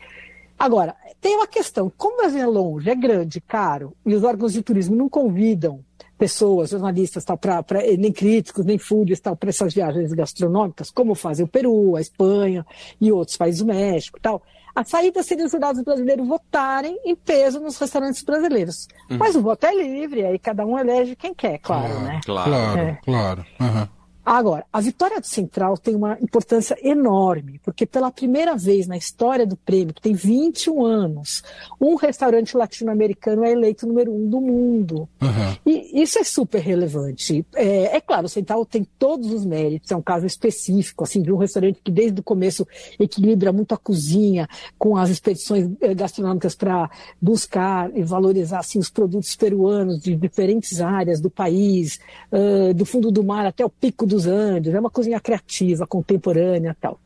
Agora, 0.59 0.97
tem 1.21 1.37
uma 1.37 1.47
questão: 1.47 1.93
como 1.97 2.23
é 2.23 2.47
longe, 2.47 2.91
é 2.91 2.95
grande, 2.95 3.41
caro, 3.41 3.95
e 4.05 4.15
os 4.15 4.25
órgãos 4.25 4.53
de 4.53 4.63
turismo 4.63 4.97
não 4.97 5.09
convidam 5.09 5.85
pessoas, 6.19 6.71
jornalistas, 6.71 7.25
tal, 7.25 7.39
pra, 7.39 7.63
pra, 7.63 7.81
nem 7.97 8.13
críticos, 8.13 8.65
nem 8.65 8.77
foodies, 8.77 9.21
tal, 9.21 9.37
para 9.37 9.51
essas 9.51 9.73
viagens 9.73 10.13
gastronômicas, 10.13 10.91
como 10.91 11.15
fazem 11.15 11.47
o 11.47 11.49
Peru, 11.49 11.97
a 11.97 12.01
Espanha 12.01 12.67
e 13.01 13.13
outros 13.13 13.37
países 13.37 13.61
do 13.61 13.67
México, 13.67 14.19
tal. 14.21 14.43
A 14.75 14.85
saída 14.85 15.23
seria 15.23 15.47
os 15.47 15.51
jurados 15.51 15.83
brasileiros 15.83 16.27
votarem 16.27 17.01
em 17.05 17.17
peso 17.17 17.59
nos 17.59 17.79
restaurantes 17.79 18.23
brasileiros. 18.23 18.87
Uhum. 19.11 19.17
Mas 19.19 19.35
o 19.35 19.43
voto 19.43 19.67
é 19.67 19.75
livre, 19.75 20.25
aí 20.25 20.39
cada 20.39 20.65
um 20.65 20.79
elege 20.79 21.17
quem 21.17 21.35
quer, 21.35 21.59
claro, 21.59 21.89
claro 21.89 22.05
né? 22.05 22.21
Claro, 22.25 22.81
é. 22.81 22.99
claro. 23.03 23.47
Uhum. 23.61 23.98
Agora, 24.31 24.67
a 24.71 24.79
vitória 24.79 25.19
do 25.19 25.27
Central 25.27 25.79
tem 25.79 25.95
uma 25.95 26.19
importância 26.21 26.77
enorme, 26.83 27.59
porque 27.65 27.87
pela 27.87 28.11
primeira 28.11 28.55
vez 28.55 28.87
na 28.87 28.95
história 28.95 29.47
do 29.47 29.57
prêmio, 29.57 29.95
que 29.95 30.03
tem 30.03 30.13
21 30.13 30.85
anos, 30.85 31.43
um 31.81 31.95
restaurante 31.95 32.55
latino-americano 32.55 33.43
é 33.43 33.53
eleito 33.53 33.87
número 33.87 34.13
um 34.13 34.29
do 34.29 34.39
mundo. 34.39 35.09
Uhum. 35.23 35.57
E 35.65 36.03
isso 36.03 36.19
é 36.19 36.25
super 36.25 36.61
relevante. 36.61 37.43
É, 37.57 37.97
é, 37.97 38.01
claro, 38.03 38.27
o 38.27 38.29
Central 38.29 38.67
tem 38.67 38.87
todos 38.99 39.33
os 39.33 39.47
méritos, 39.47 39.91
é 39.91 39.97
um 39.97 40.03
caso 40.03 40.27
específico, 40.27 41.05
assim, 41.05 41.23
de 41.23 41.33
um 41.33 41.39
restaurante 41.39 41.81
que 41.83 41.91
desde 41.91 42.21
o 42.21 42.23
começo 42.23 42.69
equilibra 43.01 43.51
muito 43.51 43.73
a 43.73 43.79
cozinha 43.79 44.47
com 44.79 44.99
as 44.99 45.09
expedições 45.09 45.71
eh, 45.81 45.95
gastronômicas 45.95 46.55
para 46.55 46.91
buscar 47.19 47.91
e 47.97 48.03
valorizar 48.03 48.59
assim, 48.59 48.79
os 48.79 48.91
produtos 48.91 49.35
peruanos 49.35 49.99
de 50.03 50.15
diferentes 50.15 50.83
áreas 50.83 51.19
do 51.19 51.31
país, 51.31 51.99
uh, 52.31 52.75
do 52.75 52.85
fundo 52.85 53.11
do 53.11 53.25
mar 53.25 53.47
até 53.47 53.65
o 53.65 53.71
pico 53.71 54.07
do 54.07 54.18
dos 54.19 54.27
Andes, 54.27 54.75
é 54.75 54.81
uma 54.81 54.91
cozinha 54.91 55.21
criativa, 55.21 55.87
contemporânea 55.87 56.77
tal. 56.81 56.99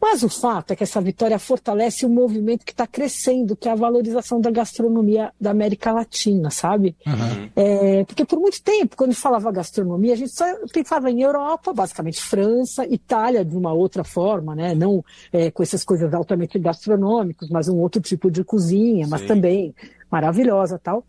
Mas 0.00 0.22
o 0.22 0.30
fato 0.30 0.72
é 0.72 0.76
que 0.76 0.82
essa 0.82 0.98
vitória 0.98 1.38
fortalece 1.38 2.06
um 2.06 2.08
movimento 2.08 2.64
que 2.64 2.72
está 2.72 2.86
crescendo, 2.86 3.54
que 3.54 3.68
é 3.68 3.72
a 3.72 3.74
valorização 3.74 4.40
da 4.40 4.50
gastronomia 4.50 5.30
da 5.38 5.50
América 5.50 5.92
Latina, 5.92 6.50
sabe? 6.50 6.96
Uhum. 7.06 7.50
É, 7.54 8.04
porque 8.04 8.24
por 8.24 8.40
muito 8.40 8.62
tempo, 8.62 8.96
quando 8.96 9.14
falava 9.14 9.52
gastronomia, 9.52 10.14
a 10.14 10.16
gente 10.16 10.32
só 10.34 10.46
pensava 10.72 11.10
em 11.10 11.20
Europa, 11.20 11.74
basicamente 11.74 12.22
França, 12.22 12.86
Itália 12.86 13.44
de 13.44 13.54
uma 13.54 13.74
outra 13.74 14.02
forma, 14.02 14.54
né? 14.54 14.74
Não 14.74 15.04
é, 15.30 15.50
com 15.50 15.62
essas 15.62 15.84
coisas 15.84 16.14
altamente 16.14 16.58
gastronômicas, 16.58 17.50
mas 17.50 17.68
um 17.68 17.76
outro 17.76 18.00
tipo 18.00 18.30
de 18.30 18.42
cozinha, 18.42 19.04
Sim. 19.04 19.10
mas 19.10 19.20
também 19.26 19.74
maravilhosa 20.10 20.80
tal. 20.82 21.04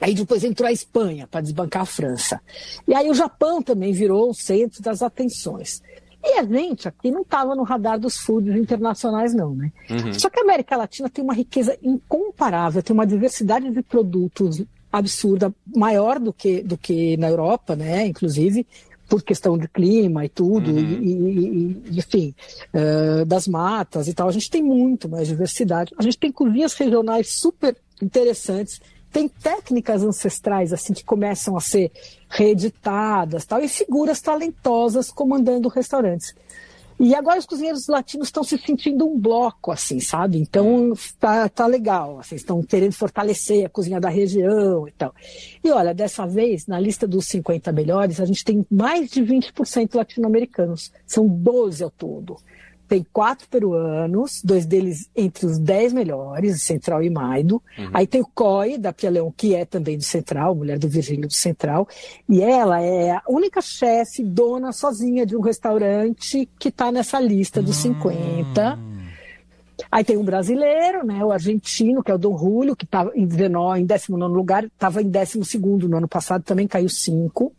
Aí 0.00 0.14
depois 0.14 0.44
entrou 0.44 0.68
a 0.68 0.72
Espanha 0.72 1.26
para 1.26 1.40
desbancar 1.40 1.82
a 1.82 1.86
França. 1.86 2.40
E 2.86 2.94
aí 2.94 3.08
o 3.08 3.14
Japão 3.14 3.62
também 3.62 3.92
virou 3.92 4.30
o 4.30 4.34
centro 4.34 4.82
das 4.82 5.02
atenções. 5.02 5.82
E 6.22 6.38
a 6.38 6.44
gente 6.44 6.88
aqui 6.88 7.10
não 7.10 7.22
estava 7.22 7.54
no 7.54 7.62
radar 7.62 7.98
dos 7.98 8.16
foods 8.16 8.56
internacionais, 8.56 9.32
não, 9.32 9.54
né? 9.54 9.72
Uhum. 9.88 10.12
Só 10.12 10.28
que 10.28 10.40
a 10.40 10.42
América 10.42 10.76
Latina 10.76 11.08
tem 11.08 11.22
uma 11.22 11.34
riqueza 11.34 11.78
incomparável, 11.82 12.82
tem 12.82 12.92
uma 12.92 13.06
diversidade 13.06 13.70
de 13.70 13.82
produtos 13.82 14.62
absurda, 14.92 15.54
maior 15.74 16.18
do 16.18 16.32
que, 16.32 16.62
do 16.62 16.76
que 16.76 17.16
na 17.16 17.28
Europa, 17.28 17.76
né? 17.76 18.06
Inclusive, 18.06 18.66
por 19.08 19.22
questão 19.22 19.56
de 19.56 19.68
clima 19.68 20.24
e 20.24 20.28
tudo, 20.28 20.72
uhum. 20.72 20.78
e, 20.78 21.12
e, 21.12 21.82
e, 21.92 21.98
enfim, 21.98 22.34
uh, 22.74 23.24
das 23.24 23.46
matas 23.46 24.08
e 24.08 24.14
tal. 24.14 24.28
A 24.28 24.32
gente 24.32 24.50
tem 24.50 24.62
muito 24.62 25.08
mais 25.08 25.28
diversidade. 25.28 25.94
A 25.96 26.02
gente 26.02 26.18
tem 26.18 26.32
cozinhas 26.32 26.74
regionais 26.74 27.34
super 27.34 27.76
interessantes 28.02 28.80
tem 29.16 29.28
técnicas 29.28 30.02
ancestrais 30.02 30.74
assim 30.74 30.92
que 30.92 31.02
começam 31.02 31.56
a 31.56 31.60
ser 31.62 31.90
reeditadas 32.28 33.46
tal 33.46 33.62
e 33.62 33.68
figuras 33.68 34.20
talentosas 34.20 35.10
comandando 35.10 35.70
restaurantes. 35.70 36.34
E 37.00 37.14
agora 37.14 37.38
os 37.38 37.46
cozinheiros 37.46 37.88
latinos 37.88 38.28
estão 38.28 38.44
se 38.44 38.58
sentindo 38.58 39.06
um 39.06 39.18
bloco, 39.18 39.72
assim, 39.72 40.00
sabe? 40.00 40.38
Então 40.38 40.92
tá, 41.18 41.48
tá 41.48 41.66
legal, 41.66 42.18
assim, 42.18 42.34
estão 42.34 42.62
querendo 42.62 42.92
fortalecer 42.92 43.64
a 43.64 43.70
cozinha 43.70 43.98
da 43.98 44.10
região 44.10 44.86
e 44.86 44.92
tal. 44.92 45.14
E 45.64 45.70
olha, 45.70 45.94
dessa 45.94 46.26
vez, 46.26 46.66
na 46.66 46.78
lista 46.78 47.06
dos 47.06 47.26
50 47.26 47.72
melhores, 47.72 48.20
a 48.20 48.26
gente 48.26 48.44
tem 48.44 48.66
mais 48.70 49.10
de 49.10 49.22
20% 49.22 49.94
latino-americanos. 49.94 50.92
São 51.06 51.26
12 51.26 51.82
ao 51.82 51.90
todo 51.90 52.36
tem 52.88 53.04
quatro 53.12 53.48
peruanos, 53.48 54.40
dois 54.42 54.64
deles 54.64 55.10
entre 55.14 55.46
os 55.46 55.58
dez 55.58 55.92
melhores, 55.92 56.62
Central 56.62 57.02
e 57.02 57.10
Maido. 57.10 57.62
Uhum. 57.78 57.90
Aí 57.92 58.06
tem 58.06 58.20
o 58.20 58.28
COI, 58.32 58.78
da 58.78 58.92
Pia 58.92 59.10
Leão, 59.10 59.32
que 59.36 59.54
é 59.54 59.64
também 59.64 59.96
do 59.96 60.04
Central, 60.04 60.54
mulher 60.54 60.78
do 60.78 60.88
Virgílio 60.88 61.26
do 61.26 61.32
Central. 61.32 61.88
E 62.28 62.40
ela 62.40 62.80
é 62.80 63.10
a 63.10 63.22
única 63.28 63.60
chefe, 63.60 64.22
dona 64.22 64.72
sozinha 64.72 65.26
de 65.26 65.36
um 65.36 65.40
restaurante 65.40 66.48
que 66.58 66.68
está 66.68 66.92
nessa 66.92 67.18
lista 67.18 67.60
dos 67.60 67.84
uhum. 67.84 67.94
50. 67.94 68.78
Aí 69.90 70.04
tem 70.04 70.16
um 70.16 70.24
brasileiro, 70.24 71.04
né, 71.04 71.22
o 71.24 71.30
argentino, 71.30 72.02
que 72.02 72.10
é 72.10 72.14
o 72.14 72.18
Dom 72.18 72.38
Julio, 72.38 72.76
que 72.76 72.84
estava 72.84 73.12
em 73.14 73.26
19, 73.26 73.80
em 73.80 73.84
19 73.84 74.34
lugar, 74.34 74.64
estava 74.64 75.02
em 75.02 75.08
12 75.08 75.58
no 75.88 75.96
ano 75.96 76.08
passado, 76.08 76.42
também 76.42 76.66
caiu 76.66 76.88
cinco. 76.88 77.52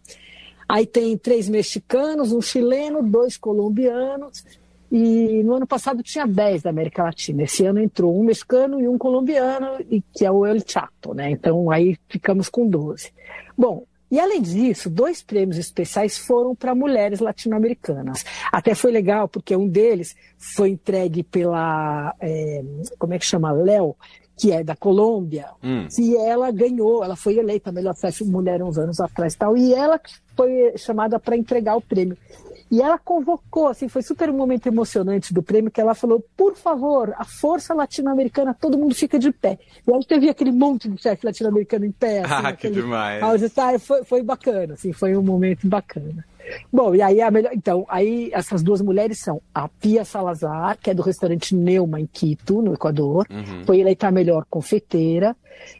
Aí 0.67 0.85
tem 0.85 1.17
três 1.17 1.47
mexicanos, 1.47 2.31
um 2.31 2.41
chileno, 2.41 3.03
dois 3.03 3.37
colombianos 3.37 4.43
e 4.91 5.43
no 5.43 5.55
ano 5.55 5.67
passado 5.67 6.01
tinha 6.01 6.25
10 6.25 6.63
da 6.63 6.69
América 6.69 7.03
Latina. 7.03 7.43
Esse 7.43 7.65
ano 7.65 7.79
entrou 7.79 8.17
um 8.17 8.23
mexicano 8.23 8.79
e 8.79 8.87
um 8.87 8.97
colombiano, 8.97 9.77
e 9.89 10.01
que 10.01 10.25
é 10.25 10.31
o 10.31 10.45
El 10.45 10.59
Chato, 10.65 11.13
né? 11.13 11.29
Então 11.29 11.69
aí 11.69 11.97
ficamos 12.07 12.49
com 12.49 12.67
12. 12.67 13.11
Bom, 13.57 13.83
e 14.09 14.19
além 14.19 14.41
disso, 14.41 14.89
dois 14.89 15.21
prêmios 15.21 15.57
especiais 15.57 16.17
foram 16.17 16.55
para 16.55 16.73
mulheres 16.73 17.19
latino-americanas. 17.19 18.23
Até 18.51 18.73
foi 18.73 18.91
legal, 18.91 19.27
porque 19.27 19.55
um 19.55 19.67
deles 19.67 20.15
foi 20.37 20.69
entregue 20.69 21.23
pela, 21.23 22.15
é, 22.21 22.63
como 22.97 23.13
é 23.13 23.19
que 23.19 23.25
chama? 23.25 23.51
Léo, 23.51 23.95
que 24.37 24.51
é 24.51 24.63
da 24.63 24.75
Colômbia, 24.75 25.47
hum. 25.63 25.87
e 25.97 26.15
ela 26.15 26.51
ganhou, 26.51 27.03
ela 27.03 27.15
foi 27.15 27.37
eleita 27.37 27.71
a 27.71 27.73
melhor 27.73 27.95
chefe 27.95 28.23
mulher 28.23 28.61
uns 28.61 28.77
anos 28.77 28.99
atrás 28.99 29.35
tal, 29.35 29.57
e 29.57 29.73
ela 29.73 29.99
foi 30.35 30.77
chamada 30.77 31.19
para 31.19 31.35
entregar 31.35 31.75
o 31.75 31.81
prêmio. 31.81 32.15
E 32.69 32.81
ela 32.81 32.97
convocou, 32.97 33.67
assim, 33.67 33.87
foi 33.87 34.01
super 34.01 34.29
um 34.29 34.33
momento 34.33 34.67
emocionante 34.67 35.33
do 35.33 35.41
prêmio, 35.41 35.71
que 35.71 35.79
ela 35.79 35.95
falou, 35.95 36.23
por 36.35 36.55
favor, 36.55 37.13
a 37.17 37.23
força 37.23 37.73
latino-americana, 37.73 38.53
todo 38.53 38.77
mundo 38.77 38.93
fica 38.93 39.17
de 39.17 39.31
pé. 39.31 39.57
E 39.87 39.93
aí 39.93 40.05
teve 40.05 40.29
aquele 40.29 40.51
monte 40.51 40.89
de 40.89 41.01
chefe 41.01 41.25
latino-americano 41.25 41.85
em 41.85 41.91
pé. 41.91 42.19
Assim, 42.19 42.47
ah, 42.47 42.53
que 42.53 42.69
demais. 42.69 43.23
Foi, 43.79 44.03
foi 44.03 44.21
bacana, 44.21 44.73
assim, 44.73 44.91
foi 44.91 45.15
um 45.15 45.21
momento 45.21 45.67
bacana. 45.67 46.25
Bom, 46.71 46.95
e 46.95 47.01
aí 47.01 47.21
a 47.21 47.29
melhor. 47.29 47.51
Então, 47.53 47.85
aí 47.89 48.29
essas 48.33 48.63
duas 48.63 48.81
mulheres 48.81 49.19
são 49.19 49.41
a 49.53 49.67
Pia 49.67 50.05
Salazar, 50.05 50.77
que 50.81 50.89
é 50.89 50.93
do 50.93 51.01
restaurante 51.01 51.55
Neuma, 51.55 51.99
em 51.99 52.05
Quito, 52.05 52.61
no 52.61 52.73
Equador. 52.73 53.25
Uhum. 53.29 53.65
Foi 53.65 53.79
eleita 53.79 54.07
a 54.07 54.11
melhor 54.11 54.45
confeiteira. 54.49 55.35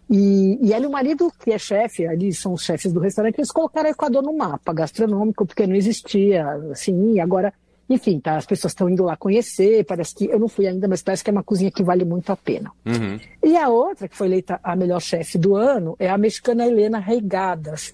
E, 0.10 0.58
e 0.62 0.74
ela 0.74 0.86
e 0.86 0.88
o 0.88 0.92
marido, 0.92 1.32
que 1.44 1.52
é 1.52 1.58
chefe, 1.58 2.08
ali 2.08 2.34
são 2.34 2.54
os 2.54 2.64
chefes 2.64 2.92
do 2.92 3.00
restaurante, 3.00 3.38
eles 3.38 3.52
colocaram 3.52 3.88
o 3.88 3.92
Equador 3.92 4.24
no 4.24 4.36
mapa 4.36 4.74
gastronômico, 4.74 5.46
porque 5.46 5.68
não 5.68 5.76
existia, 5.76 6.48
assim, 6.72 7.20
agora. 7.20 7.54
Enfim, 7.90 8.20
tá, 8.20 8.36
as 8.36 8.46
pessoas 8.46 8.72
estão 8.72 8.90
indo 8.90 9.06
lá 9.06 9.16
conhecer, 9.16 9.86
parece 9.86 10.14
que, 10.14 10.26
eu 10.26 10.38
não 10.38 10.50
fui 10.50 10.68
ainda, 10.68 10.90
mas 10.90 11.02
parece 11.02 11.24
que 11.24 11.30
é 11.30 11.32
uma 11.32 11.44
cozinha 11.44 11.72
que 11.72 11.82
vale 11.82 12.04
muito 12.04 12.30
a 12.34 12.36
pena. 12.36 12.70
Uhum. 12.86 13.18
E 13.42 13.56
a 13.56 13.70
outra, 13.70 14.10
que 14.10 14.16
foi 14.18 14.28
eleita 14.28 14.60
a 14.62 14.76
melhor 14.76 15.00
chefe 15.00 15.38
do 15.38 15.56
ano, 15.56 15.96
é 15.98 16.10
a 16.10 16.18
mexicana 16.18 16.68
Helena 16.68 17.00
Reigadas, 17.00 17.94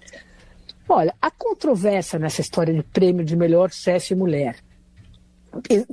Olha, 0.87 1.13
a 1.21 1.31
controvérsia 1.31 2.19
nessa 2.19 2.41
história 2.41 2.73
de 2.73 2.83
prêmio 2.83 3.23
de 3.23 3.35
melhor 3.35 3.71
chefe 3.71 4.13
mulher. 4.13 4.57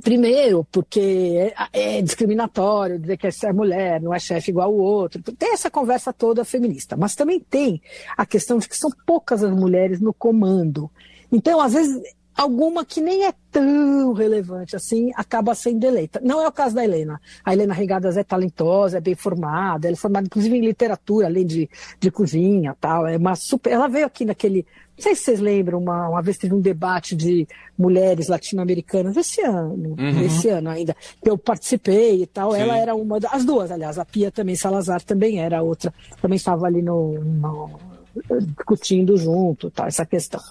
Primeiro, 0.01 0.65
porque 0.71 1.53
é, 1.73 1.97
é 1.97 2.01
discriminatório 2.01 2.97
dizer 2.99 3.17
que 3.17 3.27
essa 3.27 3.47
é 3.47 3.53
mulher, 3.53 4.01
não 4.01 4.13
é 4.13 4.19
chefe 4.19 4.49
igual 4.49 4.73
o 4.73 4.79
outro. 4.79 5.21
Tem 5.21 5.53
essa 5.53 5.69
conversa 5.69 6.11
toda 6.11 6.43
feminista. 6.43 6.97
Mas 6.97 7.15
também 7.15 7.39
tem 7.39 7.81
a 8.17 8.25
questão 8.25 8.57
de 8.57 8.67
que 8.67 8.75
são 8.75 8.89
poucas 9.05 9.43
as 9.43 9.51
mulheres 9.51 10.01
no 10.01 10.13
comando. 10.13 10.89
Então, 11.31 11.61
às 11.61 11.73
vezes, 11.73 12.01
alguma 12.35 12.85
que 12.85 13.01
nem 13.01 13.25
é 13.25 13.33
tão 13.51 14.13
relevante 14.13 14.75
assim 14.75 15.11
acaba 15.15 15.53
sendo 15.53 15.83
eleita. 15.85 16.19
Não 16.23 16.41
é 16.41 16.47
o 16.47 16.51
caso 16.51 16.75
da 16.75 16.83
Helena. 16.83 17.19
A 17.43 17.53
Helena 17.53 17.73
Regadas 17.73 18.17
é 18.17 18.23
talentosa, 18.23 18.97
é 18.97 19.01
bem 19.01 19.15
formada, 19.15 19.87
ela 19.87 19.95
é 19.95 19.97
formada 19.97 20.25
inclusive 20.25 20.55
em 20.57 20.65
literatura, 20.65 21.27
além 21.27 21.45
de, 21.45 21.69
de 21.99 22.11
cozinha 22.11 22.75
tal. 22.79 23.07
É 23.07 23.17
uma 23.17 23.35
super. 23.35 23.71
Ela 23.71 23.87
veio 23.87 24.05
aqui 24.05 24.25
naquele. 24.25 24.65
Não 24.97 25.03
sei 25.03 25.15
se 25.15 25.23
vocês 25.23 25.39
lembram, 25.39 25.79
uma, 25.79 26.09
uma 26.09 26.21
vez 26.21 26.37
teve 26.37 26.53
um 26.53 26.61
debate 26.61 27.15
de 27.15 27.47
mulheres 27.77 28.27
latino-americanas 28.27 29.17
esse 29.17 29.41
ano, 29.41 29.95
uhum. 29.97 30.21
esse 30.21 30.47
ano 30.49 30.69
ainda, 30.69 30.95
que 31.23 31.29
eu 31.29 31.37
participei 31.37 32.21
e 32.21 32.27
tal. 32.27 32.51
Sim. 32.51 32.59
Ela 32.59 32.77
era 32.77 32.93
uma 32.93 33.19
das 33.19 33.33
as 33.33 33.45
duas, 33.45 33.71
aliás, 33.71 33.97
a 33.97 34.05
Pia 34.05 34.31
também, 34.31 34.55
Salazar 34.55 35.01
também 35.01 35.39
era 35.39 35.61
outra, 35.63 35.91
também 36.21 36.35
estava 36.35 36.67
ali 36.67 36.81
no, 36.81 37.13
no 37.19 37.79
discutindo 38.55 39.17
junto, 39.17 39.71
tal, 39.71 39.87
essa 39.87 40.05
questão. 40.05 40.41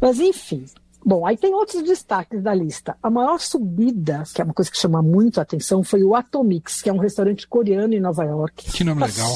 Mas 0.00 0.18
enfim, 0.18 0.64
Bom, 1.04 1.26
aí 1.26 1.36
tem 1.36 1.54
outros 1.54 1.82
destaques 1.82 2.42
da 2.42 2.54
lista. 2.54 2.96
A 3.02 3.10
maior 3.10 3.40
subida, 3.40 4.22
que 4.34 4.40
é 4.40 4.44
uma 4.44 4.54
coisa 4.54 4.70
que 4.70 4.76
chama 4.76 5.02
muito 5.02 5.38
a 5.38 5.42
atenção, 5.42 5.82
foi 5.82 6.02
o 6.02 6.14
Atomix, 6.14 6.82
que 6.82 6.90
é 6.90 6.92
um 6.92 6.98
restaurante 6.98 7.48
coreano 7.48 7.94
em 7.94 8.00
Nova 8.00 8.24
York. 8.24 8.70
Que 8.70 8.84
nome 8.84 9.00
tá, 9.00 9.06
legal. 9.06 9.34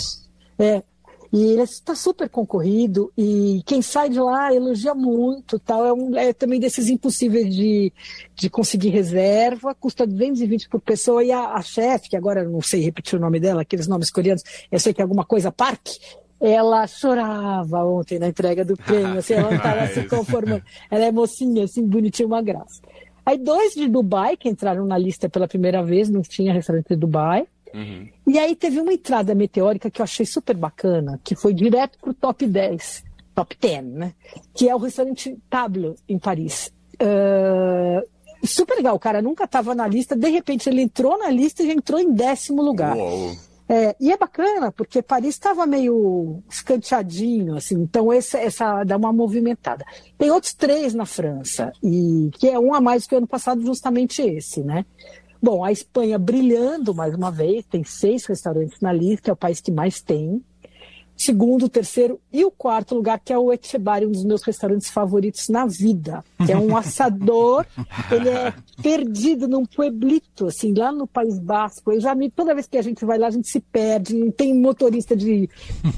É. 0.58 0.82
E 1.32 1.42
ele 1.46 1.62
está 1.62 1.96
super 1.96 2.28
concorrido 2.28 3.12
e 3.18 3.60
quem 3.66 3.82
sai 3.82 4.08
de 4.08 4.20
lá 4.20 4.54
elogia 4.54 4.94
muito, 4.94 5.58
tal. 5.58 5.84
É, 5.84 5.92
um, 5.92 6.16
é 6.16 6.32
também 6.32 6.60
desses 6.60 6.88
impossíveis 6.88 7.52
de, 7.52 7.92
de 8.36 8.48
conseguir 8.48 8.90
reserva, 8.90 9.74
custa 9.74 10.06
220 10.06 10.68
por 10.68 10.80
pessoa 10.80 11.24
e 11.24 11.32
a, 11.32 11.54
a 11.54 11.60
chefe, 11.60 12.10
que 12.10 12.16
agora 12.16 12.44
não 12.44 12.62
sei 12.62 12.82
repetir 12.82 13.18
o 13.18 13.20
nome 13.20 13.40
dela, 13.40 13.62
aqueles 13.62 13.88
nomes 13.88 14.12
coreanos, 14.12 14.44
eu 14.70 14.78
sei 14.78 14.94
que 14.94 15.00
é 15.00 15.02
alguma 15.02 15.24
coisa 15.24 15.50
Park, 15.50 15.88
ela 16.46 16.86
chorava 16.86 17.84
ontem 17.84 18.18
na 18.18 18.28
entrega 18.28 18.64
do 18.64 18.76
prêmio, 18.78 19.18
assim, 19.18 19.34
ela 19.34 19.54
estava 19.54 19.86
se 19.88 20.04
conformando. 20.04 20.62
Ela 20.90 21.04
é 21.06 21.12
mocinha, 21.12 21.64
assim, 21.64 21.86
bonitinha, 21.86 22.26
uma 22.26 22.42
graça. 22.42 22.82
Aí 23.24 23.38
dois 23.38 23.72
de 23.72 23.88
Dubai, 23.88 24.36
que 24.36 24.48
entraram 24.48 24.84
na 24.84 24.98
lista 24.98 25.28
pela 25.28 25.48
primeira 25.48 25.82
vez, 25.82 26.10
não 26.10 26.20
tinha 26.20 26.52
restaurante 26.52 26.88
de 26.88 26.96
Dubai. 26.96 27.46
Uhum. 27.72 28.08
E 28.26 28.38
aí 28.38 28.54
teve 28.54 28.78
uma 28.80 28.92
entrada 28.92 29.34
meteórica 29.34 29.90
que 29.90 30.00
eu 30.00 30.04
achei 30.04 30.26
super 30.26 30.56
bacana, 30.56 31.18
que 31.24 31.34
foi 31.34 31.54
direto 31.54 31.98
pro 31.98 32.12
top 32.12 32.46
10, 32.46 33.02
top 33.34 33.56
10, 33.58 33.84
né? 33.84 34.12
Que 34.52 34.68
é 34.68 34.74
o 34.74 34.78
restaurante 34.78 35.36
Tableau, 35.48 35.96
em 36.08 36.18
Paris. 36.18 36.72
Uh, 36.94 38.06
super 38.46 38.76
legal, 38.76 38.94
o 38.94 39.00
cara 39.00 39.22
nunca 39.22 39.44
estava 39.44 39.74
na 39.74 39.88
lista, 39.88 40.14
de 40.14 40.28
repente 40.28 40.68
ele 40.68 40.82
entrou 40.82 41.18
na 41.18 41.30
lista 41.30 41.62
e 41.62 41.66
já 41.66 41.72
entrou 41.72 41.98
em 41.98 42.12
décimo 42.12 42.62
lugar. 42.62 42.96
Uou. 42.96 43.34
É, 43.68 43.96
e 43.98 44.12
é 44.12 44.16
bacana, 44.16 44.70
porque 44.70 45.00
Paris 45.00 45.34
estava 45.34 45.66
meio 45.66 46.42
escanteadinho, 46.50 47.56
assim, 47.56 47.76
então 47.76 48.12
essa, 48.12 48.38
essa 48.38 48.84
dá 48.84 48.96
uma 48.96 49.12
movimentada. 49.12 49.84
Tem 50.18 50.30
outros 50.30 50.52
três 50.52 50.92
na 50.92 51.06
França, 51.06 51.72
e 51.82 52.30
que 52.34 52.48
é 52.48 52.58
um 52.58 52.74
a 52.74 52.80
mais 52.80 53.06
que 53.06 53.14
o 53.14 53.18
ano 53.18 53.26
passado, 53.26 53.62
justamente 53.62 54.20
esse, 54.20 54.62
né? 54.62 54.84
Bom, 55.42 55.64
a 55.64 55.72
Espanha 55.72 56.18
brilhando 56.18 56.94
mais 56.94 57.14
uma 57.14 57.30
vez, 57.30 57.64
tem 57.66 57.84
seis 57.84 58.26
restaurantes 58.26 58.80
na 58.80 58.92
lista, 58.92 59.30
é 59.30 59.32
o 59.32 59.36
país 59.36 59.60
que 59.60 59.72
mais 59.72 60.00
tem 60.00 60.42
segundo, 61.16 61.68
terceiro 61.68 62.20
e 62.32 62.44
o 62.44 62.50
quarto 62.50 62.94
lugar, 62.94 63.20
que 63.20 63.32
é 63.32 63.38
o 63.38 63.52
Etchebari, 63.52 64.06
um 64.06 64.12
dos 64.12 64.24
meus 64.24 64.42
restaurantes 64.42 64.90
favoritos 64.90 65.48
na 65.48 65.66
vida. 65.66 66.24
Que 66.44 66.52
é 66.52 66.58
um 66.58 66.76
assador, 66.76 67.64
ele 68.10 68.28
é 68.28 68.52
perdido 68.82 69.46
num 69.48 69.64
pueblito, 69.64 70.46
assim, 70.46 70.74
lá 70.74 70.90
no 70.90 71.06
País 71.06 71.38
Basco. 71.38 71.92
Eu 71.92 72.00
já 72.00 72.14
me, 72.14 72.30
toda 72.30 72.54
vez 72.54 72.66
que 72.66 72.76
a 72.76 72.82
gente 72.82 73.04
vai 73.04 73.18
lá, 73.18 73.28
a 73.28 73.30
gente 73.30 73.48
se 73.48 73.60
perde, 73.60 74.14
não 74.14 74.30
tem 74.30 74.54
motorista 74.54 75.16
de 75.16 75.48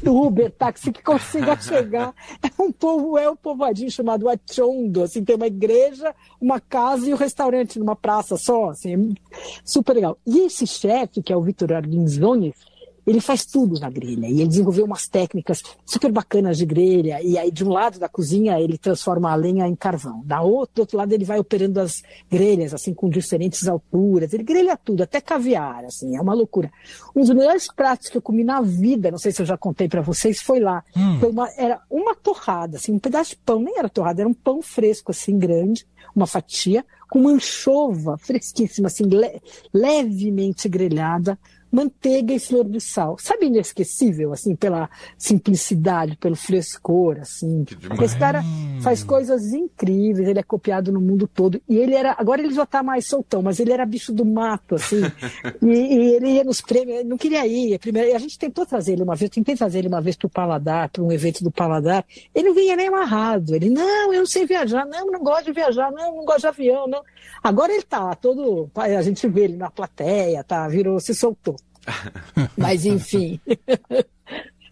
Uber, 0.04 0.50
táxi 0.52 0.92
que 0.92 1.02
consiga 1.02 1.58
chegar. 1.58 2.14
É 2.42 2.62
um 2.62 2.70
povo, 2.70 3.18
é 3.18 3.30
um 3.30 3.36
povoadinho 3.36 3.90
chamado 3.90 4.28
Achondo, 4.28 5.02
assim, 5.02 5.24
tem 5.24 5.36
uma 5.36 5.46
igreja, 5.46 6.14
uma 6.40 6.60
casa 6.60 7.08
e 7.08 7.14
um 7.14 7.16
restaurante 7.16 7.78
numa 7.78 7.96
praça 7.96 8.36
só, 8.36 8.70
assim, 8.70 8.94
é 8.94 9.16
super 9.64 9.94
legal. 9.94 10.18
E 10.26 10.40
esse 10.40 10.66
chefe, 10.66 11.22
que 11.22 11.32
é 11.32 11.36
o 11.36 11.42
Vitor 11.42 11.72
Arlinzones, 11.72 12.54
ele 13.06 13.20
faz 13.20 13.44
tudo 13.44 13.78
na 13.78 13.88
grelha. 13.88 14.26
E 14.26 14.40
ele 14.40 14.48
desenvolveu 14.48 14.84
umas 14.84 15.06
técnicas 15.06 15.62
super 15.84 16.10
bacanas 16.10 16.58
de 16.58 16.66
grelha. 16.66 17.22
E 17.22 17.38
aí, 17.38 17.50
de 17.50 17.64
um 17.64 17.68
lado 17.68 17.98
da 17.98 18.08
cozinha, 18.08 18.58
ele 18.60 18.76
transforma 18.76 19.30
a 19.30 19.34
lenha 19.34 19.66
em 19.66 19.76
carvão. 19.76 20.22
Da 20.24 20.42
outro, 20.42 20.76
do 20.76 20.80
outro 20.80 20.98
lado, 20.98 21.12
ele 21.12 21.24
vai 21.24 21.38
operando 21.38 21.80
as 21.80 22.02
grelhas, 22.30 22.74
assim, 22.74 22.92
com 22.92 23.08
diferentes 23.08 23.68
alturas. 23.68 24.32
Ele 24.32 24.42
grelha 24.42 24.76
tudo, 24.76 25.02
até 25.02 25.20
caviar, 25.20 25.84
assim, 25.84 26.16
é 26.16 26.20
uma 26.20 26.34
loucura. 26.34 26.70
Um 27.14 27.20
dos 27.20 27.30
melhores 27.30 27.68
pratos 27.72 28.08
que 28.08 28.16
eu 28.16 28.22
comi 28.22 28.42
na 28.42 28.60
vida, 28.60 29.10
não 29.10 29.18
sei 29.18 29.30
se 29.30 29.40
eu 29.40 29.46
já 29.46 29.56
contei 29.56 29.88
para 29.88 30.00
vocês, 30.00 30.42
foi 30.42 30.58
lá. 30.58 30.82
Hum. 30.96 31.18
Foi 31.20 31.30
uma, 31.30 31.48
era 31.56 31.80
uma 31.90 32.14
torrada, 32.14 32.76
assim, 32.76 32.92
um 32.92 32.98
pedaço 32.98 33.30
de 33.30 33.36
pão, 33.36 33.60
nem 33.60 33.78
era 33.78 33.88
torrada, 33.88 34.22
era 34.22 34.28
um 34.28 34.34
pão 34.34 34.60
fresco, 34.60 35.12
assim, 35.12 35.38
grande, 35.38 35.86
uma 36.14 36.26
fatia, 36.26 36.84
com 37.08 37.20
uma 37.20 37.30
anchova 37.30 38.16
fresquíssima, 38.18 38.88
assim, 38.88 39.04
le 39.04 39.40
levemente 39.72 40.68
grelhada, 40.68 41.38
manteiga 41.70 42.32
e 42.32 42.38
flor 42.38 42.64
de 42.64 42.80
sal. 42.80 43.16
Sabe, 43.18 43.46
inesquecível, 43.46 44.32
assim, 44.32 44.54
pela 44.54 44.88
simplicidade, 45.18 46.16
pelo 46.16 46.36
frescor, 46.36 47.18
assim. 47.20 47.64
Esse 48.02 48.18
cara 48.18 48.42
faz 48.82 49.02
coisas 49.02 49.52
incríveis, 49.52 50.28
ele 50.28 50.38
é 50.38 50.42
copiado 50.42 50.92
no 50.92 51.00
mundo 51.00 51.26
todo. 51.26 51.60
E 51.68 51.76
ele 51.76 51.94
era, 51.94 52.14
agora 52.18 52.42
ele 52.42 52.54
já 52.54 52.66
tá 52.66 52.82
mais 52.82 53.06
soltão, 53.06 53.42
mas 53.42 53.60
ele 53.60 53.72
era 53.72 53.84
bicho 53.84 54.12
do 54.12 54.24
mato, 54.24 54.76
assim. 54.76 55.02
e, 55.62 55.66
e, 55.66 56.14
ele 56.14 56.30
ia 56.30 56.44
nos 56.44 56.60
prêmios, 56.60 57.04
não 57.04 57.16
queria 57.16 57.46
ir. 57.46 57.78
Primeiro, 57.78 58.14
a 58.14 58.18
gente 58.18 58.38
tentou 58.38 58.64
trazer 58.64 58.92
ele 58.92 59.02
uma 59.02 59.16
vez, 59.16 59.30
tentei 59.30 59.56
trazer 59.56 59.78
ele 59.78 59.88
uma 59.88 60.00
vez 60.00 60.16
pro 60.16 60.28
Paladar, 60.28 60.88
para 60.88 61.02
um 61.02 61.12
evento 61.12 61.42
do 61.42 61.50
Paladar. 61.50 62.04
Ele 62.34 62.48
não 62.48 62.54
vinha 62.54 62.76
nem 62.76 62.88
amarrado. 62.88 63.54
Ele, 63.54 63.70
não, 63.70 64.12
eu 64.12 64.20
não 64.20 64.26
sei 64.26 64.46
viajar, 64.46 64.86
não, 64.86 65.06
não 65.06 65.22
gosto 65.22 65.46
de 65.46 65.52
viajar, 65.52 65.90
não, 65.90 66.16
não 66.16 66.24
gosto 66.24 66.40
de 66.40 66.46
avião, 66.46 66.86
não. 66.86 67.02
Agora 67.42 67.72
ele 67.72 67.82
tá 67.82 68.14
todo, 68.14 68.70
a 68.74 69.02
gente 69.02 69.26
vê 69.28 69.44
ele 69.44 69.56
na 69.56 69.70
plateia, 69.70 70.42
tá, 70.42 70.66
virou, 70.68 70.98
se 71.00 71.14
soltou. 71.14 71.56
Mas, 72.56 72.84
enfim. 72.84 73.40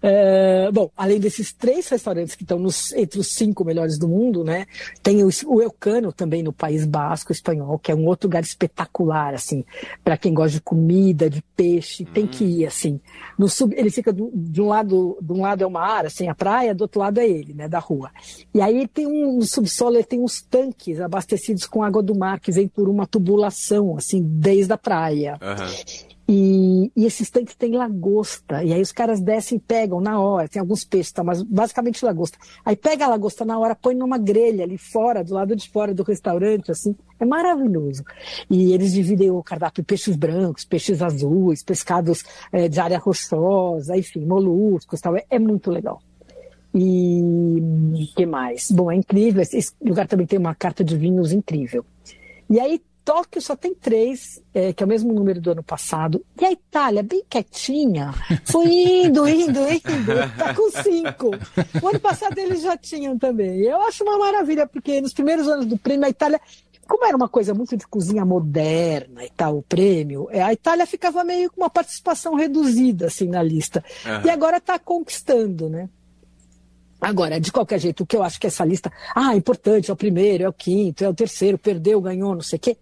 É, 0.07 0.71
bom, 0.71 0.91
além 0.95 1.19
desses 1.19 1.51
três 1.51 1.89
restaurantes 1.89 2.35
que 2.35 2.43
estão 2.43 2.59
nos, 2.59 2.93
entre 2.93 3.19
os 3.19 3.29
cinco 3.29 3.65
melhores 3.65 3.99
do 3.99 4.07
mundo, 4.07 4.45
né? 4.45 4.67
Tem 5.03 5.25
o, 5.25 5.31
o 5.47 5.63
Elcano 5.63 6.13
também 6.13 6.43
no 6.43 6.53
País 6.53 6.85
Basco 6.85 7.33
espanhol, 7.33 7.79
que 7.79 7.91
é 7.91 7.95
um 7.95 8.05
outro 8.05 8.29
lugar 8.29 8.43
espetacular, 8.43 9.33
assim, 9.33 9.65
para 10.05 10.19
quem 10.19 10.35
gosta 10.35 10.59
de 10.59 10.61
comida, 10.61 11.31
de 11.31 11.43
peixe, 11.57 12.05
tem 12.05 12.27
que 12.27 12.45
ir, 12.45 12.67
assim. 12.67 13.01
No 13.39 13.49
sub, 13.49 13.75
ele 13.75 13.91
fica 13.91 14.13
do, 14.13 14.31
de 14.35 14.61
um 14.61 14.69
lado, 14.69 15.17
de 15.23 15.33
um 15.33 15.41
lado 15.41 15.65
é 15.65 15.67
o 15.67 15.71
mar, 15.71 16.05
assim, 16.05 16.29
a 16.29 16.35
praia, 16.35 16.75
do 16.75 16.83
outro 16.83 17.01
lado 17.01 17.19
é 17.19 17.27
ele, 17.27 17.55
né, 17.55 17.67
da 17.67 17.79
rua. 17.79 18.11
E 18.53 18.61
aí 18.61 18.87
tem 18.87 19.07
um 19.07 19.39
no 19.39 19.47
subsolo, 19.47 19.97
ele 19.97 20.05
tem 20.05 20.21
uns 20.21 20.43
tanques 20.43 21.01
abastecidos 21.01 21.65
com 21.65 21.83
água 21.83 22.03
do 22.03 22.15
mar 22.15 22.41
que 22.41 22.53
vem 22.53 22.69
por 22.69 22.91
uma 22.91 23.07
tubulação, 23.07 23.97
assim, 23.97 24.23
desde 24.23 24.75
a 24.75 24.77
praia. 24.77 25.39
Aham. 25.41 25.67
E, 26.27 26.91
e 26.97 27.05
esses 27.05 27.29
tanques 27.31 27.55
têm 27.55 27.73
lagosta. 27.73 28.65
E 28.65 28.73
aí 28.73 28.81
os 28.81 28.93
caras 28.93 29.21
descem 29.21 29.59
e 29.59 29.61
pegam 29.61 30.01
na 30.01 30.19
hora. 30.19 30.49
Tem 30.49 30.61
alguns 30.61 30.85
peixes, 30.85 31.13
tá, 31.13 31.23
mas 31.23 31.43
basicamente 31.43 32.05
lagosta. 32.05 32.39
Aí 32.65 32.75
pega 32.75 33.05
a 33.05 33.09
lagosta 33.09 33.45
na 33.45 33.59
hora, 33.59 33.75
põe 33.75 33.95
numa 33.95 34.17
grelha 34.17 34.65
ali 34.65 34.79
fora, 34.79 35.23
do 35.23 35.35
lado 35.35 35.55
de 35.55 35.69
fora 35.69 35.93
do 35.93 36.03
restaurante, 36.03 36.71
assim. 36.71 36.97
É 37.21 37.27
maravilhoso. 37.27 38.05
E 38.51 38.73
eles 38.73 38.93
dividem 38.93 39.31
o 39.31 39.43
cardápio 39.43 39.83
em 39.83 39.85
peixes 39.85 40.17
brancos, 40.17 40.65
peixes 40.65 41.03
azuis, 41.03 41.63
pescados 41.63 42.25
eh, 42.51 42.69
de 42.69 42.81
área 42.81 42.99
rochosa, 42.99 43.97
enfim, 43.97 44.25
moluscos 44.25 45.01
tal. 45.01 45.17
É, 45.17 45.25
é 45.29 45.39
muito 45.39 45.71
legal. 45.71 46.01
E 46.75 48.11
que 48.17 48.27
mais? 48.27 48.71
Bom, 48.71 48.91
é 48.91 48.97
incrível. 48.97 49.43
Esse 49.43 49.73
lugar 49.81 50.09
também 50.09 50.27
tem 50.27 50.39
uma 50.39 50.55
carta 50.55 50.83
de 50.83 50.97
vinhos 50.97 51.33
incrível. 51.33 51.85
E 52.51 52.59
aí, 52.59 52.83
Tóquio 53.05 53.43
só 53.43 53.55
tem 53.55 53.75
três, 53.75 54.43
é, 54.55 54.73
que 54.73 54.83
é 54.83 54.87
o 54.87 54.89
mesmo 54.89 55.13
número 55.13 55.41
do 55.41 55.51
ano 55.51 55.63
passado. 55.63 56.25
E 56.41 56.45
a 56.45 56.51
Itália, 56.51 57.03
bem 57.03 57.23
quietinha, 57.29 58.15
foi 58.47 58.67
indo, 58.67 59.29
indo, 59.29 59.61
indo, 59.61 60.37
tá 60.39 60.55
com 60.55 60.71
cinco. 60.71 61.31
O 61.83 61.89
ano 61.89 62.01
passado 62.01 62.39
eles 62.39 62.63
já 62.63 62.77
tinham 62.77 63.19
também. 63.19 63.61
Eu 63.61 63.83
acho 63.83 64.03
uma 64.03 64.19
maravilha, 64.19 64.67
porque 64.67 65.01
nos 65.01 65.13
primeiros 65.13 65.47
anos 65.47 65.67
do 65.67 65.77
prêmio, 65.77 66.07
a 66.07 66.09
Itália, 66.09 66.41
como 66.89 67.05
era 67.05 67.17
uma 67.17 67.29
coisa 67.29 67.53
muito 67.53 67.77
de 67.77 67.87
cozinha 67.87 68.25
moderna 68.25 69.23
e 69.25 69.31
tal, 69.31 69.59
o 69.59 69.63
prêmio, 69.63 70.29
é, 70.31 70.41
a 70.41 70.53
Itália 70.53 70.87
ficava 70.87 71.23
meio 71.23 71.51
com 71.51 71.61
uma 71.61 71.71
participação 71.71 72.35
reduzida, 72.35 73.07
assim, 73.07 73.29
na 73.29 73.43
lista. 73.43 73.85
Aham. 74.07 74.23
E 74.25 74.31
agora 74.31 74.57
está 74.57 74.79
conquistando, 74.79 75.69
né? 75.69 75.91
Agora, 77.05 77.39
de 77.39 77.53
qualquer 77.53 77.79
jeito, 77.79 78.03
o 78.03 78.07
que 78.07 78.17
eu 78.17 78.23
acho 78.23 78.41
que 78.41 78.47
essa 78.47 78.65
lista, 78.65 78.91
ah, 79.15 79.35
é 79.35 79.37
importante, 79.37 79.91
é 79.91 79.93
o 79.93 79.97
primeiro, 79.97 80.45
é 80.45 80.49
o 80.49 80.53
quinto, 80.55 81.05
é 81.05 81.09
o 81.09 81.13
terceiro, 81.13 81.59
perdeu, 81.59 82.01
ganhou, 82.01 82.35
não 82.35 82.41
sei 82.41 82.57
o 82.57 82.61
quê. 82.61 82.79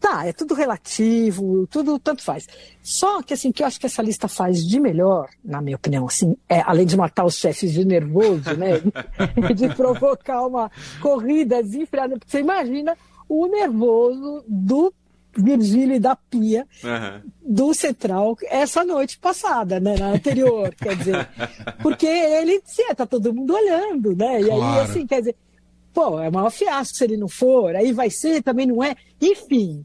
Tá, 0.00 0.26
é 0.26 0.32
tudo 0.32 0.54
relativo, 0.54 1.66
tudo 1.66 1.98
tanto 1.98 2.22
faz. 2.22 2.48
Só 2.82 3.20
que 3.22 3.34
assim, 3.34 3.50
o 3.50 3.52
que 3.52 3.62
eu 3.62 3.66
acho 3.66 3.78
que 3.78 3.84
essa 3.84 4.00
lista 4.00 4.26
faz 4.26 4.66
de 4.66 4.80
melhor, 4.80 5.28
na 5.44 5.60
minha 5.60 5.76
opinião, 5.76 6.06
assim, 6.06 6.34
é, 6.48 6.62
além 6.64 6.86
de 6.86 6.96
matar 6.96 7.26
os 7.26 7.36
chefes 7.36 7.72
de 7.72 7.84
nervoso, 7.84 8.56
né? 8.56 8.80
de 9.54 9.68
provocar 9.74 10.46
uma 10.46 10.70
corrida 11.02 11.62
desenfreada, 11.62 12.16
porque 12.18 12.30
você 12.30 12.40
imagina 12.40 12.96
o 13.28 13.48
nervoso 13.48 14.44
do 14.48 14.94
Virgílio 15.38 15.94
e 15.96 16.00
da 16.00 16.14
Pia 16.16 16.66
Aham. 16.84 17.22
do 17.44 17.72
Central 17.74 18.36
essa 18.44 18.84
noite 18.84 19.18
passada, 19.18 19.78
né? 19.80 19.96
Na 19.98 20.08
anterior, 20.12 20.74
quer 20.74 20.96
dizer. 20.96 21.28
Porque 21.82 22.06
ele, 22.06 22.60
sim, 22.64 22.82
tá 22.94 23.06
todo 23.06 23.32
mundo 23.32 23.54
olhando, 23.54 24.14
né? 24.16 24.40
E 24.42 24.50
aí, 24.50 24.58
Claro. 24.58 24.80
assim, 24.90 25.06
quer 25.06 25.20
dizer, 25.20 25.36
pô, 25.94 26.20
é 26.20 26.28
o 26.28 26.32
maior 26.32 26.50
fiasco 26.50 26.96
se 26.96 27.04
ele 27.04 27.16
não 27.16 27.28
for, 27.28 27.74
aí 27.76 27.92
vai 27.92 28.10
ser, 28.10 28.42
também 28.42 28.66
não 28.66 28.82
é. 28.82 28.94
Enfim. 29.20 29.84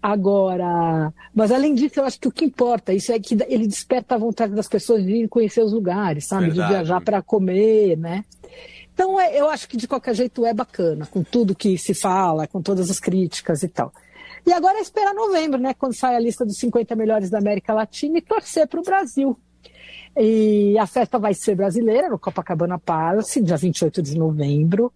Agora, 0.00 1.12
mas 1.34 1.50
além 1.52 1.74
disso, 1.74 2.00
eu 2.00 2.04
acho 2.04 2.18
que 2.18 2.28
o 2.28 2.32
que 2.32 2.44
importa 2.44 2.92
isso 2.92 3.12
é 3.12 3.18
que 3.18 3.36
ele 3.48 3.66
desperta 3.66 4.14
a 4.14 4.18
vontade 4.18 4.54
das 4.54 4.68
pessoas 4.68 5.04
de 5.04 5.12
ir 5.24 5.28
conhecer 5.28 5.62
os 5.62 5.72
lugares, 5.72 6.26
sabe? 6.26 6.46
Verdade. 6.46 6.68
De 6.68 6.74
viajar 6.74 7.00
para 7.00 7.22
comer, 7.22 7.96
né? 7.96 8.24
Então, 8.94 9.18
é- 9.20 9.38
eu 9.40 9.48
acho 9.48 9.68
que 9.68 9.76
de 9.76 9.88
qualquer 9.88 10.14
jeito 10.14 10.44
é 10.44 10.52
bacana, 10.52 11.06
com 11.06 11.22
tudo 11.22 11.54
que 11.54 11.78
se 11.78 11.94
fala, 11.94 12.46
com 12.46 12.60
todas 12.60 12.90
as 12.90 13.00
críticas 13.00 13.62
e 13.62 13.68
tal. 13.68 13.92
E 14.46 14.52
agora 14.52 14.78
é 14.78 14.80
esperar 14.82 15.14
novembro, 15.14 15.60
né? 15.60 15.72
Quando 15.74 15.94
sai 15.94 16.16
a 16.16 16.18
lista 16.20 16.44
dos 16.44 16.58
50 16.58 16.94
melhores 16.96 17.30
da 17.30 17.38
América 17.38 17.72
Latina 17.72 18.18
e 18.18 18.22
torcer 18.22 18.66
para 18.66 18.80
o 18.80 18.82
Brasil. 18.82 19.38
E 20.14 20.76
a 20.78 20.86
festa 20.86 21.18
vai 21.18 21.32
ser 21.32 21.54
brasileira, 21.54 22.10
no 22.10 22.18
Copacabana 22.18 22.78
Palace, 22.78 23.40
dia 23.40 23.56
28 23.56 24.02
de 24.02 24.18
novembro. 24.18 24.92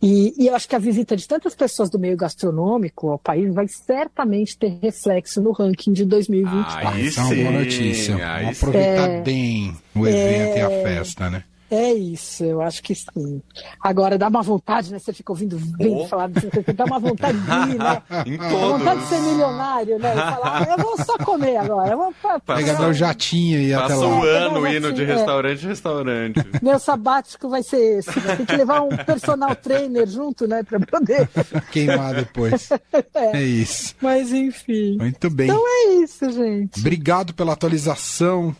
E, 0.00 0.32
e 0.38 0.46
eu 0.46 0.54
acho 0.54 0.68
que 0.68 0.76
a 0.76 0.78
visita 0.78 1.16
de 1.16 1.26
tantas 1.26 1.56
pessoas 1.56 1.90
do 1.90 1.98
meio 1.98 2.16
gastronômico 2.16 3.08
ao 3.10 3.18
país 3.18 3.52
vai 3.52 3.66
certamente 3.66 4.56
ter 4.56 4.78
reflexo 4.80 5.40
no 5.40 5.50
ranking 5.50 5.92
de 5.92 6.04
2024. 6.04 6.88
Aí 6.88 7.06
Isso 7.06 7.18
é 7.18 7.22
uma 7.24 7.34
boa 7.34 7.50
notícia. 7.64 8.32
aí 8.32 8.46
aproveitar 8.48 9.08
É. 9.10 9.20
bem 9.22 9.76
o 9.92 10.06
evento 10.06 10.56
e 10.58 10.60
a 10.60 10.70
festa, 10.70 11.28
né? 11.28 11.42
É 11.70 11.92
isso, 11.92 12.42
eu 12.44 12.60
acho 12.60 12.82
que 12.82 12.94
sim. 12.94 13.40
Agora 13.80 14.18
dá 14.18 14.28
uma 14.28 14.42
vontade, 14.42 14.92
né? 14.92 14.98
Você 14.98 15.12
fica 15.12 15.30
ouvindo 15.32 15.56
vendo 15.56 16.00
Oh. 16.00 16.08
falar 16.08 16.28
disso, 16.28 16.48
você 16.52 16.72
dá 16.72 16.84
uma 16.84 16.98
vontade 16.98 17.38
de 17.38 17.50
ir, 17.74 17.78
né? 17.78 18.02
Em 18.26 18.36
Dá 18.36 18.48
vontade 18.48 19.00
de 19.00 19.06
ser 19.06 19.20
milionário, 19.20 19.98
né? 19.98 20.12
E 20.12 20.16
falar, 20.16 20.62
ah, 20.62 20.66
eu 20.76 20.78
vou 20.84 20.96
só 21.04 21.16
comer 21.18 21.56
agora. 21.58 21.92
Eu 21.92 21.96
vou 21.98 22.14
pra, 22.20 22.40
pra- 22.40 22.56
Pega 22.56 22.78
meu 22.78 22.92
jatinho 22.92 23.60
e 23.60 23.72
até 23.72 23.94
lá. 23.94 24.06
o 24.06 24.26
É, 24.26 24.36
ano 24.38 24.54
pegar 24.62 24.74
indo 24.74 24.92
de 24.92 25.02
é. 25.02 25.06
restaurante 25.06 25.64
em 25.64 25.68
restaurante. 25.68 26.40
Meu 26.62 26.78
sabático 26.78 27.48
vai 27.48 27.62
ser 27.62 27.98
esse. 28.00 28.18
Né? 28.20 28.36
Tem 28.36 28.46
que 28.46 28.56
levar 28.56 28.80
um 28.82 28.88
personal 28.96 29.54
trainer 29.56 30.06
junto, 30.08 30.46
né? 30.48 30.62
Pra 30.62 30.80
poder. 30.80 31.28
Queimar 31.70 32.14
depois. 32.14 32.68
É 33.14 33.42
isso. 33.42 33.94
Mas 34.00 34.32
enfim. 34.32 34.96
Muito 34.98 35.30
bem. 35.30 35.48
Então 35.48 35.62
é 35.66 35.92
isso, 36.02 36.30
gente. 36.32 36.80
Obrigado 36.80 37.32
pela 37.34 37.52
atualização. 37.52 38.54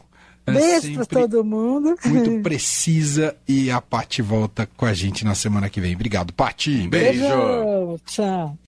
É 0.47 0.53
Beijo 0.53 1.07
pra 1.07 1.21
todo 1.21 1.45
mundo. 1.45 1.95
muito 2.05 2.41
precisa 2.43 3.37
e 3.47 3.71
a 3.71 3.81
Paty 3.81 4.23
volta 4.23 4.69
com 4.77 4.87
a 4.87 4.93
gente 4.93 5.25
na 5.25 5.35
semana 5.35 5.69
que 5.69 5.81
vem. 5.81 5.95
Obrigado, 5.95 6.33
Paty. 6.33 6.89
Beijo. 6.89 7.21
Beijão. 7.21 8.01
Tchau. 8.07 8.59